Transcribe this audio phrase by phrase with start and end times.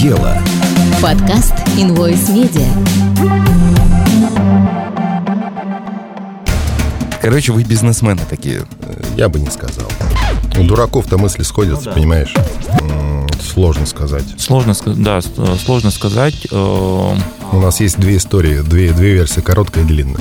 [0.00, 0.36] дело.
[1.02, 2.66] Подкаст Invoice Media.
[7.20, 8.62] Короче, вы бизнесмены такие.
[9.16, 9.86] Я бы не сказал.
[10.58, 12.34] У дураков-то мысли сходятся, понимаешь?
[12.80, 14.24] М, Сложно сказать.
[14.38, 16.46] Сложно, ска- да, э, сложно сказать.
[16.50, 17.14] э,
[17.52, 20.20] У нас есть две истории, две, две версии, короткая и длинная.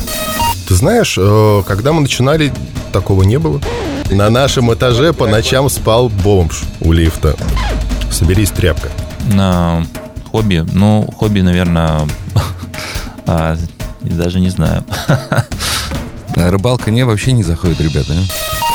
[0.68, 2.54] Ты знаешь, э, когда мы начинали,
[2.94, 3.60] такого не было.
[4.10, 7.36] На нашем этаже по ночам спал бомж у лифта.
[8.12, 8.90] Соберись, тряпка.
[9.34, 9.86] На
[10.32, 12.08] хобби, ну, хобби, наверное,
[13.26, 13.58] а,
[14.02, 14.84] даже не знаю.
[15.08, 18.14] А Рыбалка не вообще не заходит, ребята.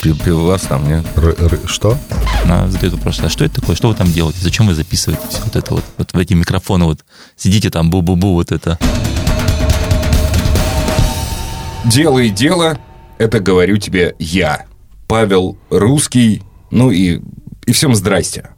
[0.02, 1.04] Пи- Пивас там, не?
[1.16, 1.96] Р- р- что?
[2.44, 5.40] Она задает вопрос, а что это такое, что вы там делаете, зачем вы записываете всё
[5.44, 7.00] вот это вот, вот в эти микрофоны, вот
[7.36, 8.78] сидите там, бу-бу-бу, вот это.
[11.84, 12.78] Дело и дело,
[13.18, 14.64] это говорю тебе я,
[15.06, 17.20] Павел Русский, ну и,
[17.66, 18.50] и всем здрасте.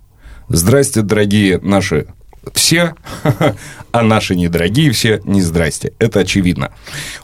[0.52, 2.09] Здрасте, дорогие наши
[2.52, 2.95] все,
[3.93, 5.95] а наши недорогие все не здрасте.
[5.99, 6.73] Это очевидно.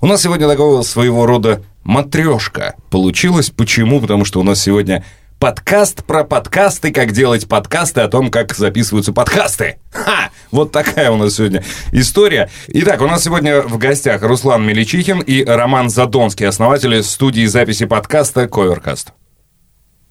[0.01, 3.51] У нас сегодня такого своего рода матрешка получилась.
[3.51, 4.01] Почему?
[4.01, 5.05] Потому что у нас сегодня
[5.39, 9.77] подкаст про подкасты, как делать подкасты, о том, как записываются подкасты.
[9.93, 10.31] Ха!
[10.51, 12.49] Вот такая у нас сегодня история.
[12.69, 18.49] Итак, у нас сегодня в гостях Руслан Меличихин и Роман Задонский, основатели студии записи подкаста
[18.49, 19.13] «Коверкаст».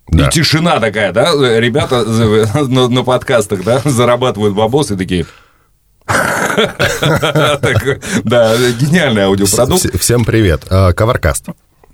[0.10, 0.28] Да.
[0.28, 1.32] И тишина такая, да?
[1.60, 5.26] Ребята на, на подкастах, да, зарабатывают бабосы такие.
[6.08, 9.86] Так, Да, гениальный аудиопродукт.
[9.86, 10.64] Вс- Всем привет.
[10.66, 11.48] Коваркаст.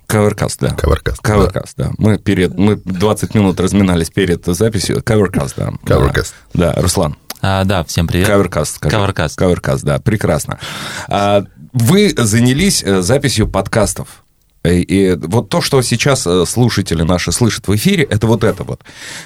[0.06, 0.70] Коверкаст, да.
[0.70, 1.20] Коверкаст.
[1.22, 1.90] Коверкаст, да.
[1.98, 5.02] Мы перед, мы 20 минут разминались перед записью.
[5.02, 5.72] Коверкаст, да.
[5.84, 6.32] Covercast.
[6.54, 7.16] Да, Руслан.
[7.42, 8.26] А, да, всем привет.
[8.26, 8.82] Коверкаст.
[8.82, 9.32] Covercast.
[9.36, 10.58] Коверкаст, да, прекрасно.
[11.08, 14.23] А, Вы занялись э, записью подкастов.
[14.64, 18.64] И, и вот то, что сейчас э, слушатели наши слышат в эфире, это вот это
[18.64, 18.80] вот.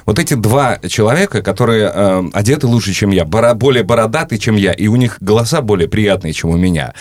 [0.04, 4.72] Вот эти два человека, которые э, одеты лучше, чем я, бора- более бородатые, чем я,
[4.72, 6.92] и у них голоса более приятные, чем у меня.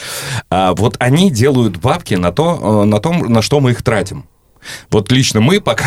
[0.50, 4.26] А вот они делают бабки на, то, э, на том, на что мы их тратим.
[4.92, 5.86] Вот лично мы пока,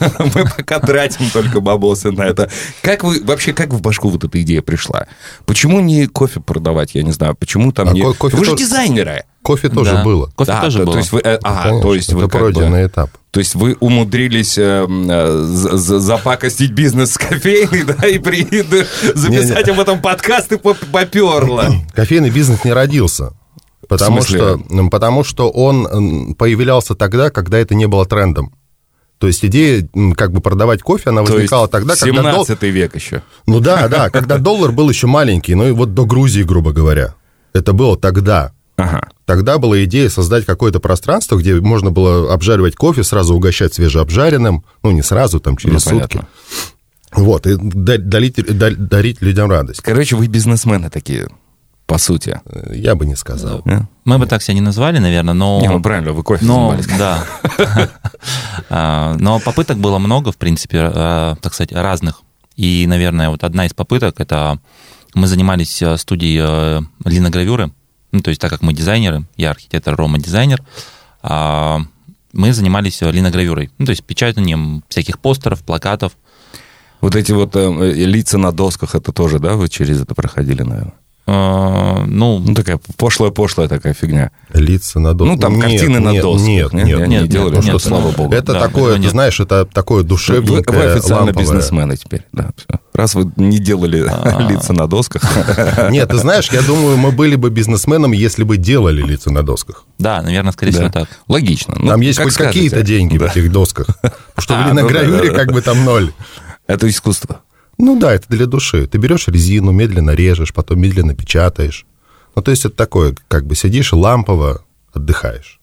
[0.18, 2.50] мы пока тратим только бабосы на это.
[2.82, 5.06] Как вы, вообще, как в башку вот эта идея пришла?
[5.46, 8.02] Почему не кофе продавать, я не знаю, почему там А не...
[8.02, 9.24] ко- кофе вы же тоже- дизайнеры.
[9.42, 10.04] Кофе тоже Да.
[10.04, 10.26] было.
[10.36, 10.92] Кофе Да, тоже то, было.
[10.92, 13.10] то есть вы, э, а, Конечно, то есть вы это как бы- пройденный этап.
[13.30, 18.42] то есть вы умудрились э, э, за- за- запакостить бизнес с кофейной, да, и при,
[19.14, 19.72] записать Не-не.
[19.72, 21.72] об этом подкаст и поп- поперло.
[21.94, 23.32] Кофейный бизнес не родился.
[23.90, 24.58] Потому что,
[24.90, 28.54] потому что он появлялся тогда, когда это не было трендом.
[29.18, 29.86] То есть идея
[30.16, 32.22] как бы продавать кофе, она То возникала тогда, когда...
[32.32, 33.22] дол- 17 век еще.
[33.46, 37.14] Ну да, да, когда доллар был еще маленький, ну и вот до Грузии, грубо говоря.
[37.52, 38.52] Это было тогда.
[38.76, 39.10] Ага.
[39.26, 44.90] Тогда была идея создать какое-то пространство, где можно было обжаривать кофе, сразу угощать свежеобжаренным, ну
[44.92, 46.16] не сразу, там через Ну, сутки.
[46.16, 46.28] понятно.
[47.12, 49.82] Вот, и да- дарить, да- дарить людям радость.
[49.82, 51.28] Короче, вы бизнесмены такие,
[51.90, 52.40] по сути.
[52.44, 53.62] Э, Я бы не сказал.
[53.64, 53.88] Да?
[54.04, 55.60] Мы бы так себя не назвали, наверное, но...
[55.60, 56.86] Не, ну правильно, вы кофе Но, занимались.
[56.98, 57.26] да.
[58.70, 62.22] А, Но попыток было много, в принципе, а, так сказать, разных.
[62.54, 64.60] И, наверное, вот одна из попыток, это
[65.14, 67.72] мы занимались э, студией э, линогравюры.
[68.12, 70.62] Ну, то есть, так как мы дизайнеры, я архитектор, Рома дизайнер,
[71.22, 71.80] а,
[72.32, 73.70] мы занимались э, линогравюрой.
[73.78, 76.12] Ну, то есть, печатанием всяких постеров, плакатов.
[77.00, 80.94] Вот эти вот э, лица на досках, это тоже, да, вы через это проходили, наверное?
[81.30, 84.30] Э, Ну, Ну, такая пошлая-пошлая такая фигня.
[84.52, 85.36] Лица на досках.
[85.36, 86.46] Ну, там Нет, картины на нет, досках.
[86.48, 86.82] Нет, не?
[86.82, 87.22] нет, Не, нет.
[87.22, 88.34] не делали, нет, что, нет, слава богу.
[88.34, 89.10] Это Да, такое, ты нет.
[89.12, 91.46] знаешь, это такое Вы, душевненькое, вы официально ламповое.
[91.46, 92.50] бизнесмены теперь, да.
[92.56, 92.80] всё.
[92.94, 94.46] Раз вы не делали А.
[94.50, 95.22] лица на досках.
[95.90, 99.84] Нет, ты знаешь, я думаю, мы были бы бизнесменами, если бы делали лица на досках.
[99.98, 101.00] да, наверное, скорее всего, Да.
[101.00, 101.08] так.
[101.28, 101.74] Логично.
[101.78, 103.28] Ну, Там есть как хоть какие-то деньги Да.
[103.28, 103.86] в этих досках.
[104.34, 106.12] Потому что А, в да, как бы там ноль.
[106.66, 107.40] Это искусство.
[107.80, 108.86] Ну да, это для души.
[108.86, 111.86] Ты берешь резину, медленно режешь, потом медленно печатаешь.
[112.36, 115.58] Ну, то есть это такое, как бы сидишь лампово отдыхаешь.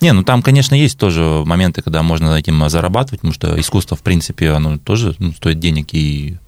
[0.00, 4.02] Не, ну там, конечно, есть тоже моменты, когда можно этим зарабатывать, потому что искусство, в
[4.02, 6.38] принципе, оно тоже ну, стоит денег и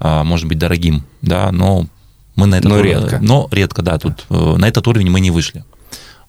[0.00, 1.86] а, может быть дорогим, да, но
[2.34, 3.18] мы на этот Но ур- редко.
[3.22, 5.64] Но редко, да, тут э, на этот уровень мы не вышли.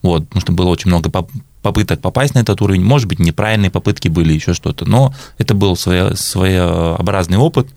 [0.04, 1.32] Вот, потому что было очень много поп-
[1.64, 2.84] попыток попасть на этот уровень.
[2.84, 4.86] Может быть, неправильные попытки были, еще что-то.
[4.86, 7.68] Но это был своя- своеобразный опыт,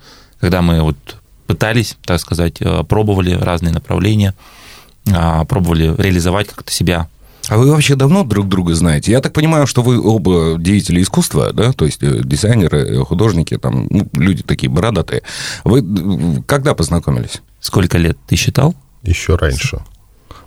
[0.41, 0.97] когда мы вот
[1.47, 4.35] пытались, так сказать, э, пробовали разные направления,
[5.13, 7.09] а, пробовали реализовать как-то себя
[7.49, 9.11] А вы вообще давно друг друга знаете?
[9.11, 11.73] Я так понимаю, что вы оба деятели искусства, да?
[11.73, 15.23] То есть э, дизайнеры, э, художники, там, ну, люди такие бородатые.
[15.65, 17.43] Вы когда познакомились?
[17.61, 18.75] Сколько лет ты считал?
[19.03, 19.81] Еще раньше.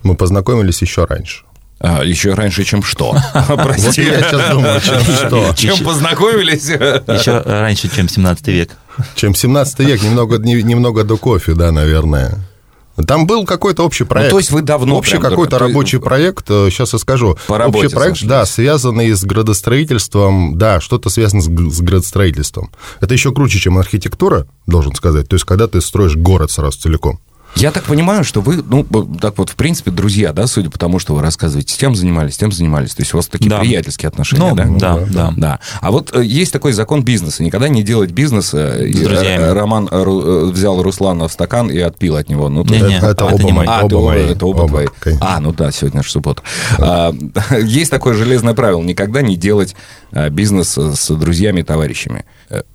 [0.03, 1.43] Мы познакомились еще раньше.
[1.79, 3.17] А, еще раньше, чем что?
[3.49, 4.03] Вот Прости.
[4.03, 5.53] я сейчас думаю, чем что.
[5.55, 6.69] Чем познакомились?
[6.69, 8.77] Еще раньше, чем 17 век.
[9.15, 12.39] Чем 17 век, немного, не- немного до кофе, да, наверное.
[13.07, 14.29] Там был какой-то общий проект.
[14.31, 17.35] Ну, то есть вы давно Общий какой-то друг- рабочий проект, сейчас я скажу.
[17.47, 18.29] По работе общий проект, сошлись.
[18.29, 22.71] да, связанный с градостроительством, да, что-то связано с, с градостроительством.
[23.01, 25.27] Это еще круче, чем архитектура, должен сказать.
[25.27, 27.19] То есть, когда ты строишь город сразу целиком.
[27.55, 28.83] Я так понимаю, что вы, ну,
[29.21, 32.51] так вот, в принципе, друзья, да, судя по тому, что вы рассказываете, тем занимались, тем
[32.51, 32.93] занимались.
[32.95, 33.59] То есть у вас такие Да.
[33.59, 34.97] приятельские отношения, Ну, да?
[34.97, 35.33] да, да.
[35.37, 35.59] Да.
[35.79, 37.43] А вот э, есть такой закон бизнеса.
[37.43, 38.53] Никогда не делать бизнес.
[38.53, 39.43] э, друзьями.
[39.43, 42.49] э, Роман взял Руслана в стакан и отпил от него.
[42.49, 43.67] Ну, есть- Не, это, это оба не мои.
[43.69, 44.23] А, оба это, оба- мои.
[44.31, 44.87] это оба, твои.
[44.99, 45.35] конечно.
[45.35, 46.41] А, ну да, сегодня же суббота.
[46.79, 47.13] А,
[47.63, 48.81] Есть такое железное правило.
[48.81, 49.75] Никогда не делать
[50.11, 52.25] а, бизнес с друзьями и товарищами.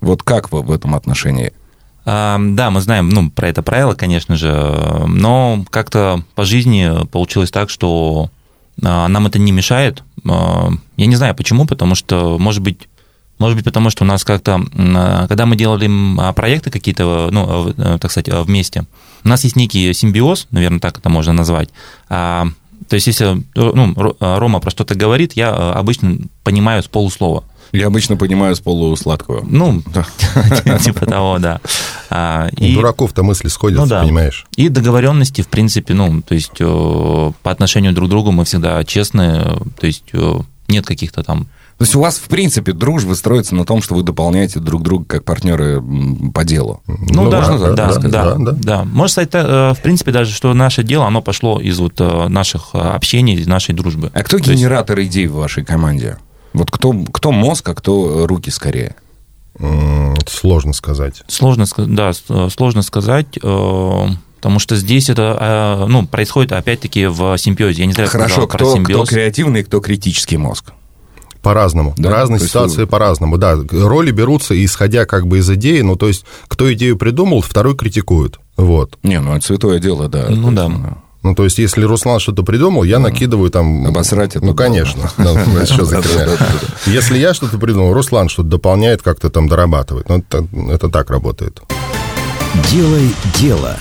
[0.01, 1.53] Вот как вы в этом отношении?
[2.09, 4.51] Да, мы знаем ну, про это правило, конечно же,
[5.07, 8.31] но как-то по жизни получилось так, что
[8.83, 10.03] а, нам это не мешает.
[10.27, 12.89] А, Я не знаю почему, потому что, может быть,
[13.39, 17.99] может быть, потому что у нас как-то, а, когда мы делали проекты какие-то, ну, э,
[18.01, 18.85] так сказать, вместе,
[19.23, 21.69] у нас есть некий симбиоз, наверное, так это можно назвать.
[22.09, 26.87] То есть, если э, ну, Ро- Рома про что-то говорит, я э, обычно понимаю с
[26.87, 27.45] полуслова.
[27.73, 29.45] Я обычно понимаю с полусладкого.
[29.49, 29.83] Ну,
[30.83, 31.61] типа того, да.
[32.11, 34.03] А, У дураков-то мысли сходятся, Ну да.
[34.03, 34.47] понимаешь?
[34.57, 36.65] И договоренности, в принципе, ну, то есть э,
[37.43, 39.43] по отношению друг к другу мы всегда честны,
[39.79, 40.35] то есть э,
[40.69, 41.49] нет каких-то там...
[41.77, 45.05] То есть у вас, в принципе, дружба строится на том, что вы дополняете друг друга
[45.05, 45.81] как партнеры
[46.35, 46.83] по делу.
[46.89, 48.11] Ну, да, можно да, так да, сказать?
[48.11, 48.85] да, да, да.
[48.85, 53.35] Можно сказать, э, в принципе, даже, что наше дело, оно пошло из вот наших общений,
[53.37, 54.11] из нашей дружбы.
[54.13, 56.19] А кто То есть- генератор идей в вашей команде?
[56.53, 58.97] Вот кто, кто мозг, а кто руки скорее?
[60.27, 61.23] Сложно сказать.
[61.29, 64.07] Сложно, да, э, сложно сказать, э,
[64.37, 65.37] потому что здесь это,
[65.83, 67.81] э, ну, происходит опять-таки в симбиозе.
[67.83, 70.73] Я не знаю, Хорошо, кто, кто креативный, кто критический мозг?
[71.43, 71.95] По-разному.
[71.97, 72.11] Да?
[72.11, 73.39] Разные То есть ситуации вы- по-разному.
[73.39, 75.81] Да, роли берутся, исходя как бы из идеи.
[75.81, 78.39] Ну, то есть, кто идею придумал, второй критикует.
[78.57, 78.99] Вот.
[79.05, 80.27] Не, ну это святое дело, да.
[80.29, 80.65] Ну да.
[80.67, 80.99] есть, Ну,
[81.35, 83.87] то есть, если Руслан что-то придумал, я накидываю там...
[83.87, 85.11] Обосрать это Ну, конечно.
[85.19, 85.37] Ну?
[86.87, 90.09] Если я что-то придумал, Руслан что-то дополняет, как-то там дорабатывает.
[90.09, 90.23] Ну,
[90.71, 91.61] это, так работает.
[92.71, 93.77] Делай дело.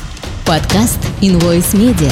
[0.46, 2.12] Подкаст Invoice Media.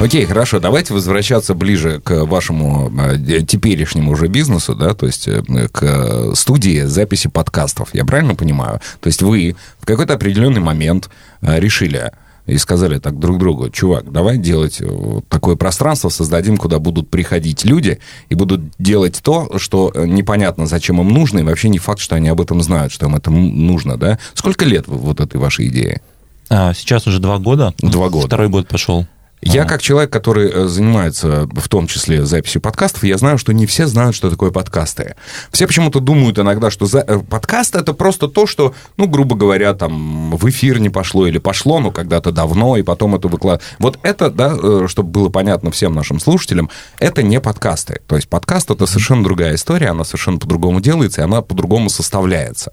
[0.00, 5.42] Окей, хорошо, давайте возвращаться ближе к вашему э, теперешнему уже бизнесу, да, то есть э,
[5.70, 7.90] к студии записи подкастов.
[7.92, 8.80] Я правильно понимаю?
[9.00, 11.10] То есть вы в какой-то определенный момент
[11.42, 12.10] э, решили
[12.46, 17.64] и сказали так друг другу, чувак, давай делать э, такое пространство, создадим, куда будут приходить
[17.64, 17.98] люди
[18.28, 22.16] и будут делать то, что э, непонятно, зачем им нужно, и вообще не факт, что
[22.16, 24.18] они об этом знают, что им это нужно, да?
[24.34, 26.02] Сколько лет вот этой вашей идеи?
[26.50, 27.72] А, Сейчас уже два года.
[27.78, 28.26] Два года.
[28.26, 29.06] Второй год пошел.
[29.44, 33.66] Я как человек, который э, занимается в том числе записью подкастов, я знаю, что не
[33.66, 35.16] все знают, что такое подкасты.
[35.52, 37.00] Все почему-то думают иногда, что за...
[37.00, 41.38] э, подкаст это просто то, что, ну, грубо говоря, там в эфир не пошло или
[41.38, 43.62] пошло, но когда-то давно, и потом это выкладывают.
[43.78, 48.00] Вот это, да, э, чтобы было понятно всем нашим слушателям, это не подкасты.
[48.06, 52.72] То есть подкаст это совершенно другая история, она совершенно по-другому делается, и она по-другому составляется.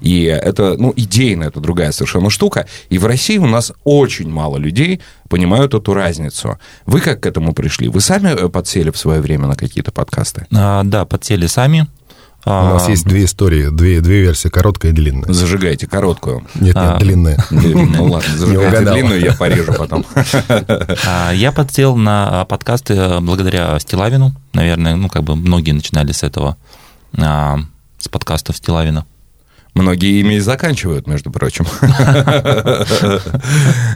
[0.00, 2.66] И это, ну, идейно это другая совершенно штука.
[2.88, 6.58] И в России у нас очень мало людей понимают эту разницу.
[6.86, 7.88] Вы как к этому пришли?
[7.88, 10.46] Вы сами э, подсели в свое время на какие-то подкасты?
[10.54, 11.86] А, Да, подсели сами.
[12.46, 15.32] У А, нас есть две истории, две, две версии, короткая и длинная.
[15.32, 16.40] Зажигайте короткую.
[16.56, 16.98] Нет, нет, А.
[16.98, 17.38] длинная.
[17.50, 20.04] Ну ладно, зажигайте длинную, я порежу потом.
[21.06, 24.34] А, Я подсел на а, подкасты э, благодаря Стилавину.
[24.52, 26.56] Наверное, ну, как бы многие начинали с этого,
[27.16, 29.06] с подкастов Стилавина.
[29.74, 31.66] Многие ими и заканчивают, между прочим.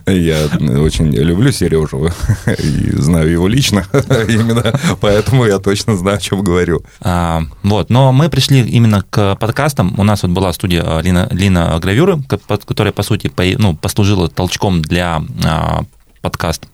[0.07, 0.47] Я
[0.81, 2.11] очень люблю Сережу
[2.47, 3.87] и знаю его лично.
[4.29, 6.83] Именно поэтому я точно знаю, о чем говорю.
[7.01, 9.95] А, Вот, но мы пришли именно к подкастам.
[9.99, 12.19] У нас вот была студия а, Лина, Лина Гравюры,
[12.49, 15.83] которая, по сути, ну, послужила толчком для а,
[16.23, 16.67] подкаст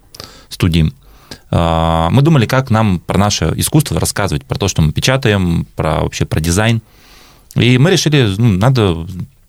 [0.49, 0.93] студии.
[1.51, 6.25] Мы думали, как нам про наше искусство рассказывать, про то, что мы печатаем, про вообще
[6.25, 6.83] про дизайн.
[7.55, 9.07] И мы решили, ну, надо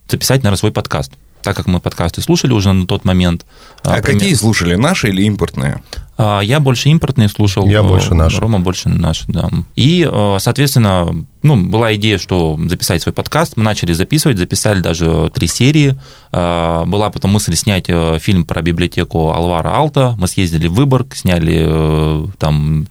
[0.08, 1.12] записать, наверное, свой подкаст.
[1.42, 3.46] Так как мы подкасты слушали уже на тот момент.
[3.84, 5.84] А пример- какие слушали, наши или импортные?
[6.18, 7.68] а, Я больше импортные слушал.
[7.68, 8.40] Я больше наши.
[8.42, 9.50] Рома больше наш, да.
[9.76, 10.10] И,
[10.40, 13.58] соответственно, ну, была идея, что записать свой подкаст.
[13.58, 15.96] Мы начали записывать, записали даже три серии.
[16.32, 17.86] А, Была потом мысль снять
[18.24, 20.16] фильм про библиотеку Алвара Алта.
[20.18, 22.88] Мы съездили в Выборг, сняли э, там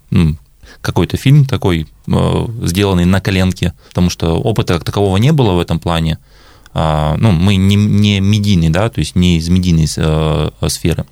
[0.85, 5.61] какой-то фильм такой, э, сделанный на коленке, потому что опыта как такового не было в
[5.61, 6.19] этом плане.
[6.75, 11.05] А, Ну, мы не, не медийный, да, то есть не из медийной э, сферы.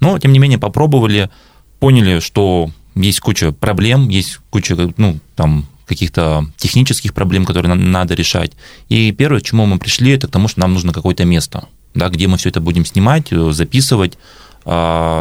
[0.00, 1.30] Но, тем не менее, попробовали,
[1.78, 8.52] поняли, что есть куча проблем, есть куча, ну, там, каких-то технических проблем, которые надо решать.
[8.88, 12.08] И первое, к чему мы пришли, это к тому, что нам нужно какое-то место, да,
[12.08, 14.18] где мы все это будем снимать, э, записывать.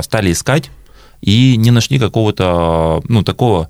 [0.02, 0.70] стали искать
[1.22, 3.70] и не нашли какого-то, ну, такого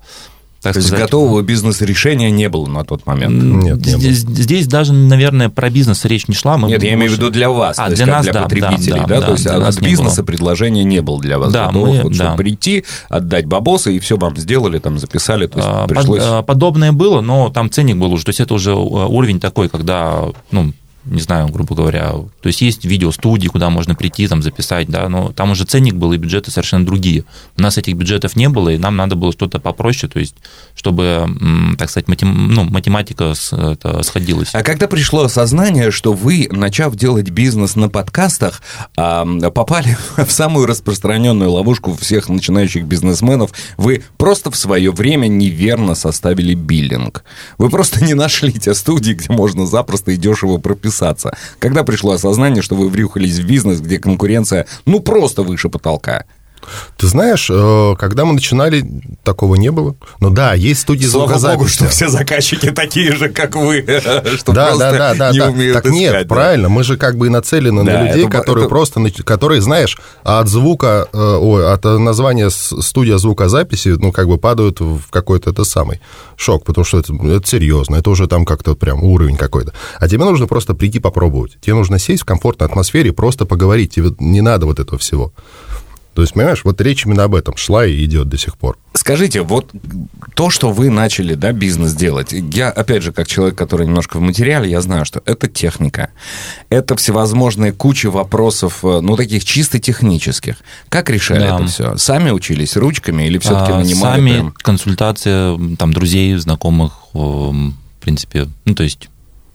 [0.62, 1.00] так То сказать.
[1.00, 3.42] есть готового бизнес-решения не было на тот момент?
[3.42, 4.36] Нет, не здесь, было.
[4.36, 6.58] здесь даже, наверное, про бизнес речь не шла.
[6.58, 9.06] Мы Нет, я имею в виду для вас, а, для нас, для да, потребителей, да,
[9.06, 11.50] да, да, то есть от бизнеса предложения не было для вас.
[11.50, 12.34] Да, готовых, мы, вот, да.
[12.34, 16.22] прийти, отдать бабосы, и все вам сделали, там записали, то есть а, пришлось...
[16.22, 20.26] А, подобное было, но там ценник был уже, то есть это уже уровень такой, когда,
[20.50, 20.74] ну,
[21.10, 25.32] не знаю, грубо говоря, то есть есть видеостудии, куда можно прийти, там записать, да, но
[25.32, 27.24] там уже ценник был, и бюджеты совершенно другие.
[27.58, 30.36] У нас этих бюджетов не было, и нам надо было что-то попроще, то есть
[30.76, 31.28] чтобы,
[31.78, 34.54] так сказать, матем, ну, математика сходилась.
[34.54, 38.62] А когда пришло осознание, что вы, начав делать бизнес на подкастах,
[38.94, 46.54] попали в самую распространенную ловушку всех начинающих бизнесменов, вы просто в свое время неверно составили
[46.54, 47.24] биллинг.
[47.58, 51.36] Вы просто не нашли те студии, где можно запросто и дешево прописать подписаться?
[51.58, 56.24] Когда пришло осознание, что вы врюхались в бизнес, где конкуренция, ну, просто выше потолка?
[56.96, 58.84] Ты знаешь, э, когда мы начинали,
[59.22, 59.96] такого не было.
[60.20, 61.58] Ну да, есть студии Слава звукозаписи.
[61.58, 63.82] Богу, что все заказчики такие же, как вы,
[64.36, 65.50] что да, да, да, да, не да.
[65.50, 66.34] умеют Так искать, нет, да.
[66.34, 68.70] правильно, мы же как бы и нацелены да, на людей, это, которые это...
[68.70, 74.80] просто, которые, знаешь, от звука, э, ой, от названия студия звукозаписи, ну, как бы падают
[74.80, 76.00] в какой-то это самый
[76.36, 79.72] шок, потому что это, это серьезно, это уже там как-то прям уровень какой-то.
[79.98, 81.58] А тебе нужно просто прийти попробовать.
[81.60, 83.94] Тебе нужно сесть в комфортной атмосфере и просто поговорить.
[83.94, 85.32] Тебе не надо вот этого всего.
[86.14, 88.78] То есть, понимаешь, вот речь именно об этом шла и идет до сих пор.
[88.94, 89.70] Скажите, вот
[90.34, 94.20] то, что вы начали, да, бизнес делать, я, опять же, как человек, который немножко в
[94.20, 96.10] материале, я знаю, что это техника,
[96.68, 100.56] это всевозможные кучи вопросов, э, ну, таких чисто технических.
[100.88, 101.56] Как решали да.
[101.56, 101.96] это все?
[101.96, 104.16] Сами учились ручками или все-таки а, нанимали?
[104.16, 104.52] Сами, прям...
[104.52, 109.08] консультация, там, друзей, знакомых, в принципе, ну, то есть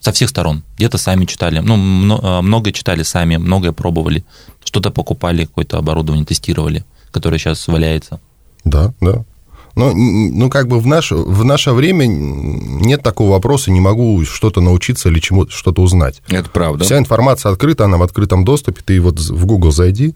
[0.06, 0.62] со всех сторон.
[0.78, 4.24] Где-то сами читали, ну, э, много читали сами, многое пробовали,
[4.64, 8.20] что-то покупали, какое-то оборудование тестировали, которое сейчас валяется.
[8.64, 9.24] Да, да.
[9.76, 14.62] Ну, ну, как бы в наше, в наше время нет такого вопроса, не могу что-то
[14.62, 16.22] научиться или чему что-то узнать.
[16.30, 16.86] Это правда.
[16.86, 18.84] Вся информация открыта, она в открытом доступе.
[18.86, 20.14] Ты вот в Google зайди,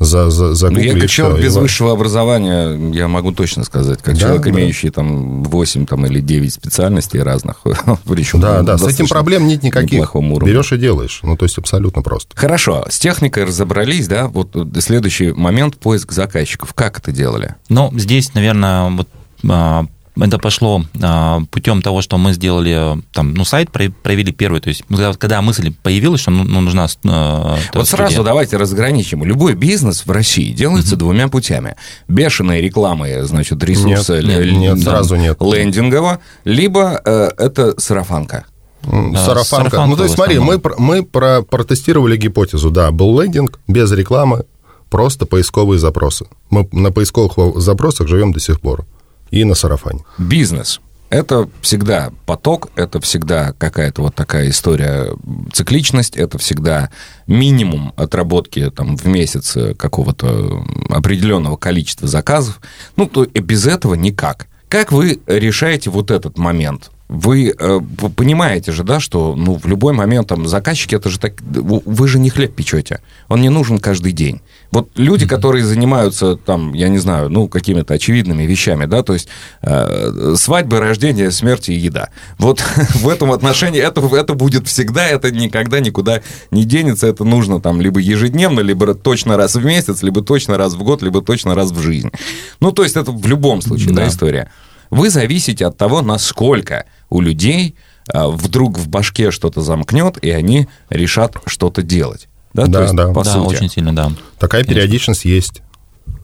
[0.00, 4.14] за, за, за ну, Я как человек без высшего образования, я могу точно сказать, как
[4.14, 4.50] да, человек, да.
[4.50, 7.60] имеющий там 8 там, или 9 специальностей разных,
[8.08, 10.14] причем Да, да, с этим проблем нет никаких.
[10.14, 12.34] Берешь и делаешь, ну, то есть абсолютно просто.
[12.34, 16.72] Хорошо, с техникой разобрались, да, вот следующий момент, поиск заказчиков.
[16.72, 17.56] Как это делали?
[17.68, 19.08] Ну, здесь, наверное, вот
[19.48, 19.84] а,
[20.22, 24.84] это пошло а, путем того, что мы сделали там, ну, сайт, провели первый, то есть
[25.18, 28.06] когда мысль появилась, что ну, ну нужна э, Вот студия.
[28.06, 29.24] сразу давайте разграничим.
[29.24, 31.00] Любой бизнес в России делается угу.
[31.00, 31.76] двумя путями.
[32.08, 35.38] Бешеные рекламы, значит, ресурсы нет, нет, нет, сразу нет.
[35.40, 38.44] лендингового, либо э, это сарафанка.
[38.82, 39.44] Сарафанка.
[39.44, 39.86] Сарафанка.
[39.86, 44.44] Ну, то есть, смотри, мы, мы про, протестировали гипотезу, да, был лендинг без рекламы,
[44.90, 46.26] просто поисковые запросы.
[46.50, 48.86] Мы на поисковых запросах живем до сих пор
[49.30, 50.00] и на сарафане.
[50.18, 50.80] Бизнес.
[51.08, 55.08] Это всегда поток, это всегда какая-то вот такая история,
[55.52, 56.90] цикличность, это всегда
[57.26, 62.60] минимум отработки там, в месяц какого-то определенного количества заказов.
[62.94, 64.46] Ну, то без этого никак.
[64.68, 66.92] Как вы решаете вот этот момент?
[67.12, 67.80] Вы, э,
[68.14, 72.20] понимаете же, да, что ну, в любой момент там заказчики, это же так, вы же
[72.20, 74.40] не хлеб печете, он не нужен каждый день.
[74.70, 75.28] Вот люди, mm-hmm.
[75.28, 79.26] которые занимаются там, я не знаю, ну, какими-то очевидными вещами, да, то есть
[79.62, 82.10] э, свадьбы, рождение, смерть и еда.
[82.38, 82.60] Вот
[82.94, 87.80] в этом отношении это, это будет всегда, это никогда никуда не денется, это нужно там
[87.80, 91.72] либо ежедневно, либо точно раз в месяц, либо точно раз в год, либо точно раз
[91.72, 92.12] в жизнь.
[92.60, 94.52] Ну, то есть это в любом случае, да, да история.
[94.90, 97.74] Вы зависите от того, насколько у людей
[98.12, 102.28] а, вдруг в башке что-то замкнет, и они решат что-то делать.
[102.54, 103.12] Да, да, есть, да.
[103.12, 103.54] По да, сути.
[103.56, 104.12] очень сильно, да.
[104.38, 104.74] Такая Конечно.
[104.74, 105.62] периодичность есть.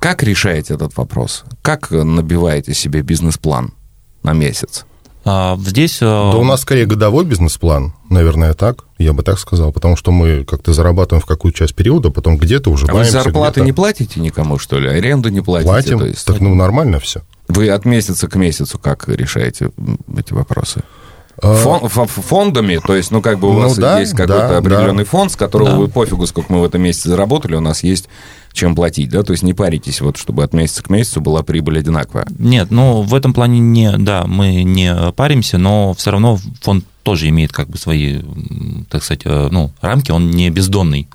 [0.01, 1.45] Как решаете этот вопрос?
[1.63, 3.73] Как набиваете себе бизнес-план
[4.23, 4.87] на месяц?
[5.25, 5.99] А, здесь...
[6.01, 10.13] Э, да у нас скорее годовой бизнес-план, наверное, так, я бы так сказал, потому что
[10.13, 14.21] мы как-то зарабатываем в какую часть периода, потом где-то уже А вы зарплаты не платите
[14.21, 14.89] никому, что ли?
[14.89, 15.69] Аренду не платите?
[15.69, 16.25] Платим, то есть...
[16.25, 17.23] так ну нормально все.
[17.49, 19.71] Вы от месяца к месяцу как решаете
[20.17, 20.83] эти вопросы?
[21.43, 24.59] А, Фон, фондами, то есть, ну, как бы у ну, вас да, есть какой-то да,
[24.59, 25.11] определенный да.
[25.11, 25.77] фонд, с которого да.
[25.77, 28.09] вы пофигу, сколько мы в этом месяце заработали, у нас есть
[28.55, 31.79] чем платить, да, то есть не паритесь, вот, чтобы от месяца к месяцу была прибыль
[31.79, 32.27] одинаковая.
[32.39, 37.29] Нет, ну, в этом плане не, да, мы не паримся, но все равно фонд тоже
[37.29, 38.23] имеет как бы свои,
[38.89, 41.07] так сказать, э, ну, рамки, он не бездонный,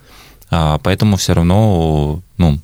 [0.52, 2.60] а, поэтому все равно, ну,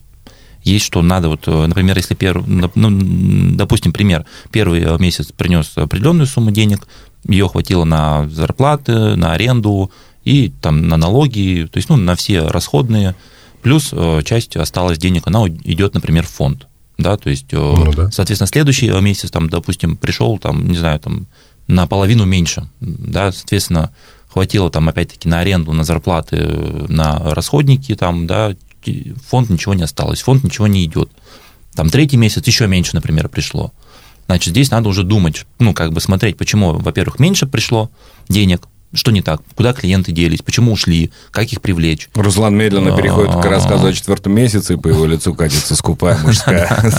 [0.67, 5.77] есть, что надо, вот, э, например, если первый, ну, допустим, пример, первый э, месяц принес
[5.77, 6.87] определенную сумму денег,
[7.27, 9.91] ее хватило на зарплаты, на аренду
[10.23, 13.15] и там на налоги, то есть, ну, на все расходные,
[13.61, 16.67] Плюс э, часть осталась денег, она идет, например, в фонд.
[16.97, 18.09] Да, то есть, Ну да.
[18.11, 21.27] соответственно, следующий месяц, там, допустим, пришел, там, не знаю, там,
[21.67, 23.91] наполовину меньше, да, соответственно,
[24.29, 26.37] хватило там, опять-таки, на аренду, на зарплаты,
[26.87, 28.55] на расходники, там, да,
[29.27, 31.11] фонд ничего не осталось, фонд ничего не идет.
[31.75, 33.71] Там третий месяц еще меньше, например, пришло.
[34.25, 37.89] Значит, здесь надо уже думать, ну, как бы смотреть, почему, во-первых, меньше пришло
[38.27, 39.41] денег, что не так?
[39.55, 40.41] Куда клиенты делись?
[40.41, 41.11] Почему ушли?
[41.31, 42.09] Как их привлечь?
[42.15, 46.67] Руслан медленно переходит к рассказу о четвертом месяце, и по его лицу катится скупая мужская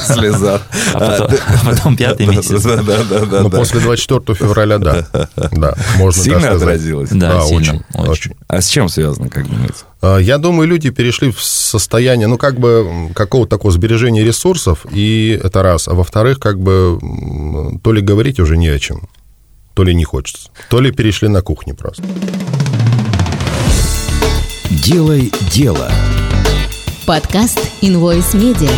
[0.00, 0.62] слеза.
[0.94, 1.28] А
[1.64, 2.62] потом пятый месяц.
[2.62, 3.42] Да, да, да.
[3.42, 5.06] Ну, после 24 февраля, да.
[6.12, 7.10] Сильно отразилось?
[7.10, 7.82] Да, очень.
[8.48, 9.84] А с чем связано, как думаете?
[10.02, 15.38] А, Я думаю, люди перешли в состояние, ну, как бы, какого-то такого сбережения ресурсов, и
[15.42, 15.88] это раз.
[15.88, 16.98] А во-вторых, как бы,
[17.82, 19.08] то ли говорить уже не о чем,
[19.74, 22.02] то ли не хочется, то ли перешли на кухню просто.
[24.70, 25.90] Делай дело.
[27.06, 28.70] Подкаст Invoice Media.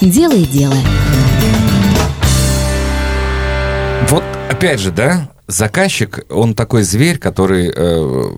[0.00, 0.74] Делай дело.
[4.08, 8.30] Вот опять же, да, заказчик, он такой зверь, который э,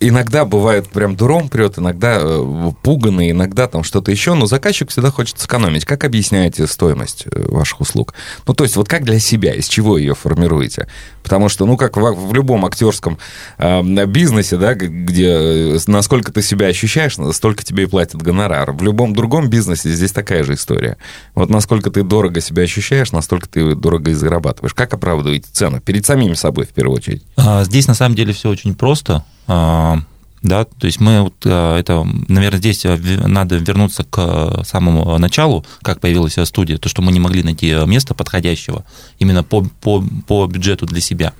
[0.00, 5.10] иногда бывает прям дуром прет, иногда э, пуганный, иногда там что-то еще, но заказчик всегда
[5.10, 5.84] хочет сэкономить.
[5.84, 8.14] Как объясняете стоимость э, ваших услуг?
[8.46, 10.88] Ну, то есть вот как для себя, из чего ее формируете?
[11.22, 13.18] Потому что, ну, как в, в любом актерском
[13.58, 18.72] э, бизнесе, да, где э, насколько ты себя ощущаешь, столько тебе и платят гонорар.
[18.72, 20.96] В любом другом бизнесе здесь такая же история.
[21.34, 24.74] Вот насколько ты дорого себя ощущаешь, настолько ты дорого и зарабатываешь.
[24.74, 25.80] Как оправдываете цену?
[25.80, 27.22] Перед самим собой, в первую очередь.
[27.36, 29.24] А, Здесь на самом деле все очень просто.
[29.48, 29.98] А,
[30.42, 35.64] Да, то есть мы вот, а, это, наверное, здесь а, надо вернуться к самому началу,
[35.82, 38.84] как появилась студия, то, что мы не могли найти место подходящего
[39.18, 41.32] именно по, по, по бюджету для себя.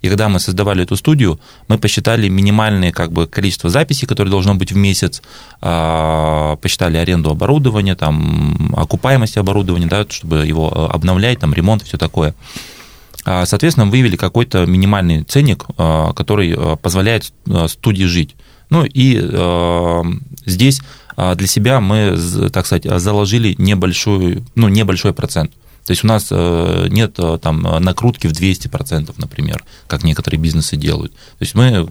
[0.00, 4.54] И когда мы создавали эту студию, мы посчитали минимальное как бы, количество записей, которое должно
[4.54, 5.20] быть в месяц,
[5.60, 12.34] посчитали аренду оборудования, там, окупаемость оборудования, да, чтобы его обновлять, там, ремонт все такое.
[13.24, 17.32] А, Соответственно, выявили какой-то минимальный ценник, а, который а, позволяет
[17.68, 18.36] студии жить.
[18.70, 19.20] Ну и
[20.46, 20.80] здесь
[21.16, 22.18] для себя мы,
[22.50, 25.52] так сказать, заложили небольшой, ну, небольшой процент.
[25.84, 31.12] То есть у нас нет там накрутки в 200%, например, как некоторые бизнесы делают.
[31.12, 31.86] То есть мы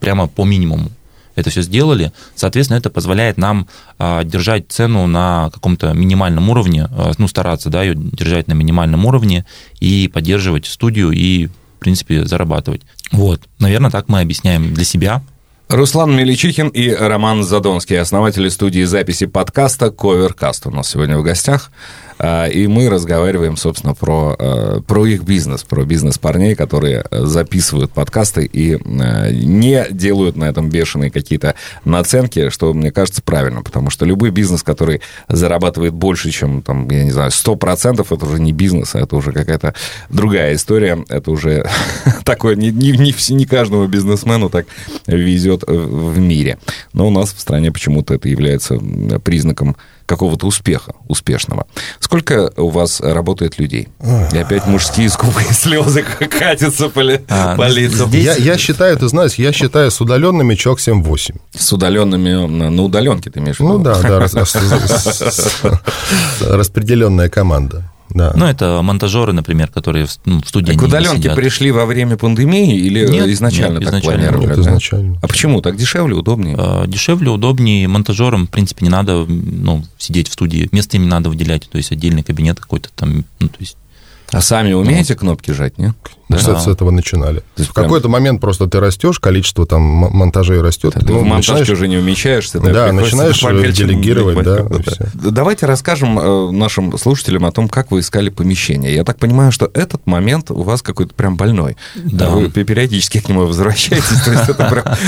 [0.00, 0.90] прямо по минимуму
[1.36, 2.12] это все сделали.
[2.34, 3.68] Соответственно, это позволяет нам
[3.98, 9.06] а, держать цену на каком-то минимальном уровне, а, ну, стараться, да, ее держать на минимальном
[9.06, 9.46] уровне
[9.78, 12.82] и поддерживать студию и, в принципе, зарабатывать.
[13.12, 15.22] Вот, наверное, так мы объясняем для себя.
[15.68, 21.72] Руслан Меличихин и Роман Задонский, основатели студии записи подкаста «Коверкаст» у нас сегодня в гостях.
[22.18, 27.24] А, И мы разговариваем, собственно, про, э, про их бизнес, про бизнес парней, которые э,
[27.24, 33.62] записывают подкасты и э, не делают на этом бешеные какие-то наценки, что, мне кажется, правильно,
[33.62, 38.40] потому что любой бизнес, который зарабатывает больше, чем, там, я не знаю, 100%, это уже
[38.40, 39.74] не бизнес, а это уже какая-то
[40.08, 41.68] другая история, это уже
[42.24, 44.66] такое, не, не, не, не каждому бизнесмену так
[45.06, 46.58] везет в мире.
[46.94, 48.78] Но у нас в стране почему-то это является
[49.22, 49.76] признаком
[50.06, 51.66] какого-то успеха, успешного.
[52.00, 53.88] Сколько у вас работает людей?
[54.32, 58.08] И опять мужские скупые слезы катятся по, ли- А, по ну, лицам.
[58.08, 61.36] здесь- Я, я считаю, ты знаешь, я считаю с удаленными человек 7-8.
[61.56, 63.72] С удаленными на, на удаленке ты имеешь в виду?
[63.78, 64.56] Ну да, да, рас- рас-
[66.40, 67.90] распределенная команда.
[68.16, 68.32] Да.
[68.34, 71.36] Ну, это монтажеры, например, которые в, ну, в студии Так не удаленки сидят.
[71.36, 74.28] пришли во время пандемии или Нет, изначально нет, так изначально.
[74.28, 74.46] планировали?
[74.46, 74.62] Нет, да?
[74.62, 75.18] изначально.
[75.20, 75.60] А почему?
[75.60, 76.56] Так дешевле, удобнее?
[76.58, 80.68] Э, Дешевле, удобнее, монтажерам, в принципе, не надо ну, сидеть в студии.
[80.72, 83.76] Место им не надо выделять, то есть отдельный кабинет какой-то там, ну, то есть
[84.36, 85.94] А сами умеете кнопки жать, нет?
[86.28, 87.44] Мы, кстати, с этого начинали.
[87.56, 90.94] есть В какой-то момент просто ты растешь, количество там монтажей растет.
[90.94, 92.58] Ты ну, в монтажке начинаешь- уже не умещаешься.
[92.58, 95.04] Да, начинаешь делегировать, да, всё.
[95.30, 98.92] Давайте расскажем э, нашим слушателям о том, как вы искали помещение.
[98.92, 101.76] Я так понимаю, что этот момент у вас какой-то прям больной.
[101.94, 102.30] Да.
[102.30, 104.20] Вы пе- периодически к нему возвращаетесь.
[104.24, 104.64] То есть это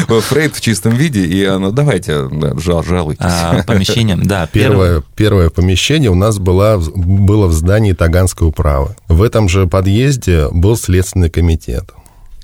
[0.06, 1.24] прям Фрейд в чистом виде.
[1.24, 3.24] И э, ну, давайте, да, жал- жалуйтесь.
[3.24, 5.02] а, помещение, да, первое.
[5.16, 8.94] Первое, помещение у нас было, в- было в здании Таганской управы.
[9.18, 11.90] В этом же подъезде был следственный комитет.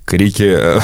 [0.04, 0.80] Крики э,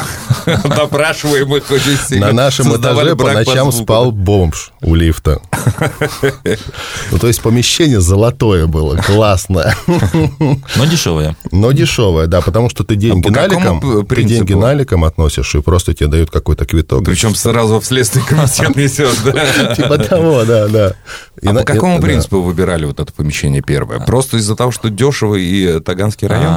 [0.77, 5.41] допрашиваемых очень сильно На нашем этаже по ночам спал бомж у лифта.
[7.11, 9.77] Ну, то есть помещение золотое было, классное.
[10.77, 11.37] Но дешевое.
[11.53, 15.93] Но дешевое, да, потому что ты деньги А наликом, ты деньги наликом относишь, и просто
[15.93, 17.05] тебе дают какой-то квиток.
[17.05, 19.75] Причем сразу в следственный комитет несет, да?
[19.75, 20.95] Типа того, да, да.
[21.43, 24.01] И А на- по какому принципу вы выбирали вот это помещение первое?
[24.01, 26.53] Просто из-за того, что дешево и Таганский район?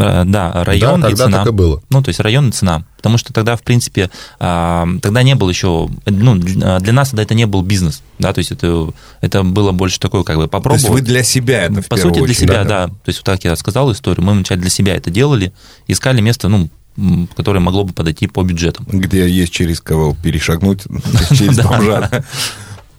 [0.00, 1.38] А, да, район Да, и тогда цена.
[1.38, 1.67] так и было.
[1.68, 1.82] Было.
[1.90, 2.84] Ну, то есть район и цена.
[2.96, 7.34] Потому что тогда, в принципе, а, тогда не был еще, ну, для нас тогда это
[7.34, 10.82] не был бизнес, да, то есть это, это было больше такое, как бы попробовать.
[10.82, 12.88] То есть вы для себя это По сути, для очередь, себя, да.
[12.88, 14.24] То есть вот так я рассказал историю.
[14.24, 15.52] Мы вначале для себя это делали,
[15.86, 16.68] искали место, ну,
[17.36, 18.84] которое могло бы подойти по бюджетам.
[18.90, 20.82] Где есть через кого перешагнуть,
[21.30, 22.08] через Да, бомжа.
[22.10, 22.24] да.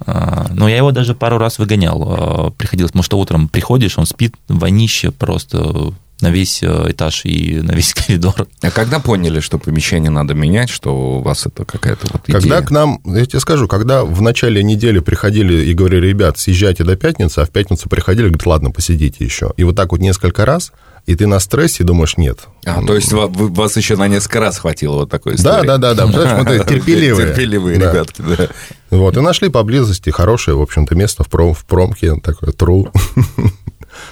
[0.06, 2.02] А, Но я его даже пару раз выгонял.
[2.02, 7.62] а, Приходилось, потому что утром приходишь, он спит, вонище просто на весь э, этаж и
[7.62, 8.48] на весь коридор.
[8.62, 12.40] А когда поняли, что помещение надо менять, что у вас это какая-то вот идея?
[12.42, 16.84] Когда к нам, я тебе скажу, когда в начале недели приходили и говорили, ребят, съезжайте
[16.84, 19.54] до пятницы, а в пятницу приходили, говорят, ладно, посидите еще.
[19.58, 20.72] И вот так вот несколько раз,
[21.06, 22.40] и ты на стрессе думаешь, нет.
[22.66, 25.68] А, то есть вас еще на несколько раз хватило вот такой Да, истории?
[25.68, 26.04] да, да, да.
[26.06, 27.28] Представляешь, мы такие терпеливые.
[27.30, 27.92] Терпеливые Да.
[27.92, 28.48] ребятки, да.
[28.92, 32.92] Вот, и нашли поблизости хорошее, в общем-то, место в, пром, в промке, такое тру,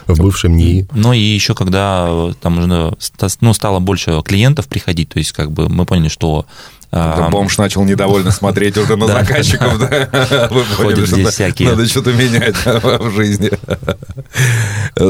[0.06, 0.88] в бывшем НИИ.
[0.94, 2.98] Ну и еще когда э, там уже
[3.42, 6.46] ну, стало больше клиентов приходить, то есть как бы мы поняли, что
[6.90, 10.48] Да а, бомж начал недовольно смотреть уже на заказчиков, да.
[10.50, 11.64] Вы поняли, что.
[11.66, 13.52] Надо что-то менять в жизни.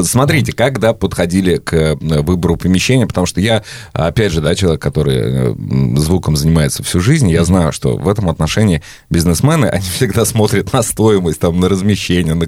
[0.02, 3.62] Смотрите, как, да, подходили к э, выбору помещения, потому что я,
[3.92, 5.54] опять же, да, человек, который э,
[5.96, 10.82] звуком занимается всю жизнь, я знаю, что в этом отношении бизнесмены, они всегда смотрят на
[10.82, 12.46] стоимость, там, на размещение, на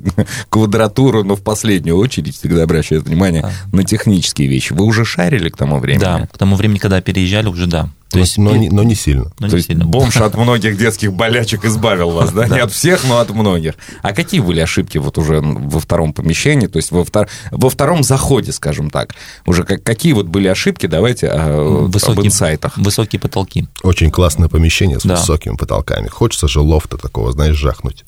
[0.49, 4.73] квадратуру, но в последнюю очередь всегда обращают внимание на технические вещи.
[4.73, 6.01] Вы уже шарили к тому времени?
[6.01, 7.89] да, к тому времени, когда переезжали, уже да.
[8.11, 9.20] То есть, но, не, но не сильно.
[9.39, 9.85] Ну, не То есть сильно.
[9.85, 12.49] бомж от многих детских болячек избавил вас, да?
[12.49, 13.75] Не от всех, но от многих.
[14.03, 18.03] А какие были ошибки вот уже во втором помещении, то есть во, втор- во втором
[18.03, 19.15] заходе, скажем так?
[19.47, 20.87] Уже как- какие вот были ошибки?
[20.87, 22.77] Давайте а, об Высокие- инсайтах.
[22.77, 23.69] Высокие потолки.
[23.83, 25.17] Очень классное помещение с Да.
[25.17, 26.09] высокими потолками.
[26.09, 28.05] Хочется же лофта такого, знаешь, жахнуть.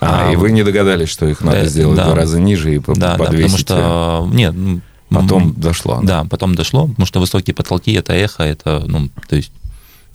[0.00, 2.02] А, А, и вы не догадались, что их надо да, сделать да.
[2.02, 3.66] в два раза ниже и Да, да, подвесить?
[3.66, 4.28] потому что...
[4.36, 6.00] Нет, ну, Потом м, дошло.
[6.02, 9.52] Да, потом дошло, потому что высокие потолки– это эхо, это, ну, то есть,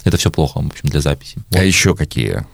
[0.08, 1.38] это все плохо, в общем, для записи.
[1.52, 2.46] А еще какие?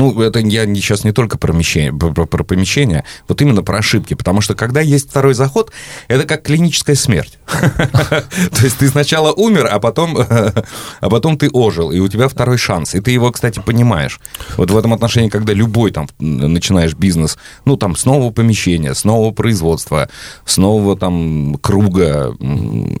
[0.00, 4.14] Ну, это я сейчас не только про, помещение, про, про- помещение, вот именно про ошибки.
[4.14, 5.72] Потому что когда есть второй заход,
[6.08, 7.38] это как клиническая смерть.
[7.50, 10.16] То есть ты сначала умер, а потом,
[11.00, 12.94] а потом ты ожил, и у тебя второй шанс.
[12.94, 14.20] И ты его, кстати, понимаешь.
[14.56, 17.36] Вот в этом отношении, когда любой там начинаешь бизнес,
[17.66, 20.08] ну, там, с нового помещения, с нового производства,
[20.46, 22.34] с нового там круга,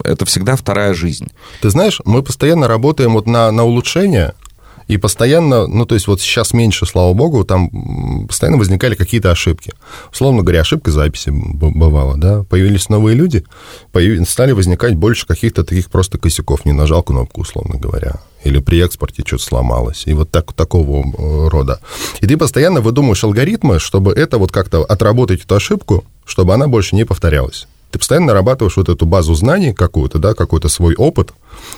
[0.04, 1.28] это всегда вторая жизнь.
[1.62, 4.34] Ты знаешь, мы постоянно работаем вот на, на улучшение,
[4.90, 9.72] и постоянно, ну, то есть вот сейчас меньше, слава богу, там постоянно возникали какие-то ошибки.
[10.10, 13.44] Условно говоря, ошибка записи бывала, да, появились новые люди,
[14.26, 19.22] стали возникать больше каких-то таких просто косяков, не нажал кнопку, условно говоря, или при экспорте
[19.24, 21.78] что-то сломалось, и вот так, такого рода.
[22.20, 26.96] И ты постоянно выдумываешь алгоритмы, чтобы это вот как-то отработать эту ошибку, чтобы она больше
[26.96, 27.68] не повторялась.
[27.90, 31.32] Ты постоянно нарабатываешь вот эту базу знаний какую-то, да, какой-то свой опыт,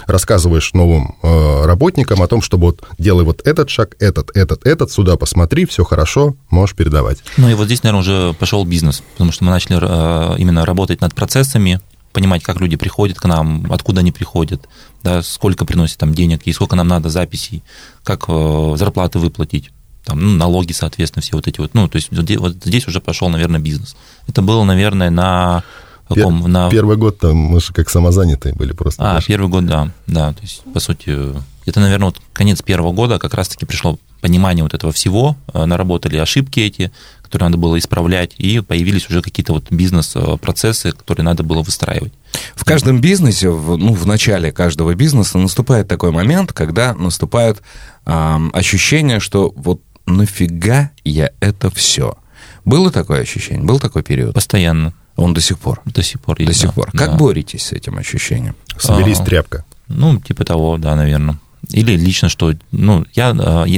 [0.06, 4.90] рассказываешь новым э, работникам о том, что вот делай вот этот шаг, этот, этот, этот,
[4.90, 7.18] сюда посмотри, все хорошо, можешь передавать.
[7.36, 11.00] Ну и вот здесь, наверное, уже пошел бизнес, потому что мы начали э, именно работать
[11.00, 11.80] над процессами,
[12.12, 14.68] понимать, как люди приходят к нам, откуда они приходят,
[15.02, 17.62] да, сколько приносит там денег и сколько нам надо записей,
[18.04, 19.70] как э, зарплаты выплатить,
[20.04, 21.74] там, ну, налоги, соответственно, все вот эти вот.
[21.74, 23.96] Ну, то есть вот здесь, уже пошел, наверное, бизнес.
[24.26, 25.62] Это было, наверное, на
[26.08, 26.40] каком?
[26.50, 26.70] на...
[26.70, 29.02] Первый год там мы же как самозанятые были просто.
[29.02, 29.26] А, даже.
[29.26, 31.34] первый год, да, да, то есть, по сути,
[31.66, 36.16] это, наверное, вот конец первого года как раз-таки пришло понимание вот этого всего, э, наработали
[36.16, 41.62] ошибки эти, которые надо было исправлять, и появились уже какие-то вот бизнес-процессы, которые надо было
[41.62, 42.12] выстраивать.
[42.54, 47.62] В каждом бизнесе, в- ну, в начале каждого бизнеса наступает такой момент, когда наступает
[48.04, 52.16] ам, ощущение, что вот нафига я это все.
[52.64, 53.64] Было такое ощущение?
[53.64, 54.34] Был такой период?
[54.34, 55.80] Постоянно, Он до сих пор.
[55.84, 56.36] до сих пор.
[56.38, 56.90] До сих да, пор.
[56.92, 56.98] да.
[56.98, 58.56] Как боретесь с этим ощущением?
[58.78, 59.24] Соберись, А.
[59.24, 59.64] тряпка.
[59.88, 61.38] Ну, типа того, да, наверное.
[61.70, 63.32] Или лично, что, ну, я,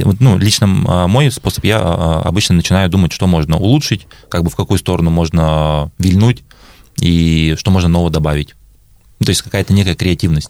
[0.05, 4.43] вот, ну, лично э, мой способ, я э, обычно начинаю думать, что можно улучшить, как
[4.43, 6.43] бы в какую сторону можно вильнуть
[6.99, 8.55] и что можно нового добавить.
[9.19, 10.49] Ну, то есть какая-то некая креативность.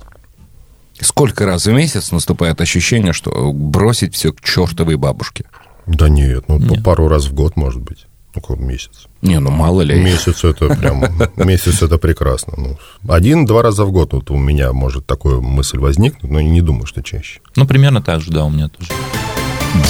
[1.02, 5.44] Сколько раз в месяц наступает ощущение, что бросить все к чертовой бабушке?
[5.86, 6.84] Да нет, ну Нет.
[6.84, 8.06] пару раз в год, может быть.
[8.36, 9.08] Ну, какой месяц.
[9.22, 9.96] Не, ну мало ли.
[9.96, 11.04] Месяц это прям,
[11.38, 12.54] месяц это прекрасно.
[12.58, 16.86] Ну, Один-два раза в год вот у меня может такая мысль возникнуть, но не думаю,
[16.86, 17.40] что чаще.
[17.56, 18.92] Ну, примерно так же, да, у меня тоже.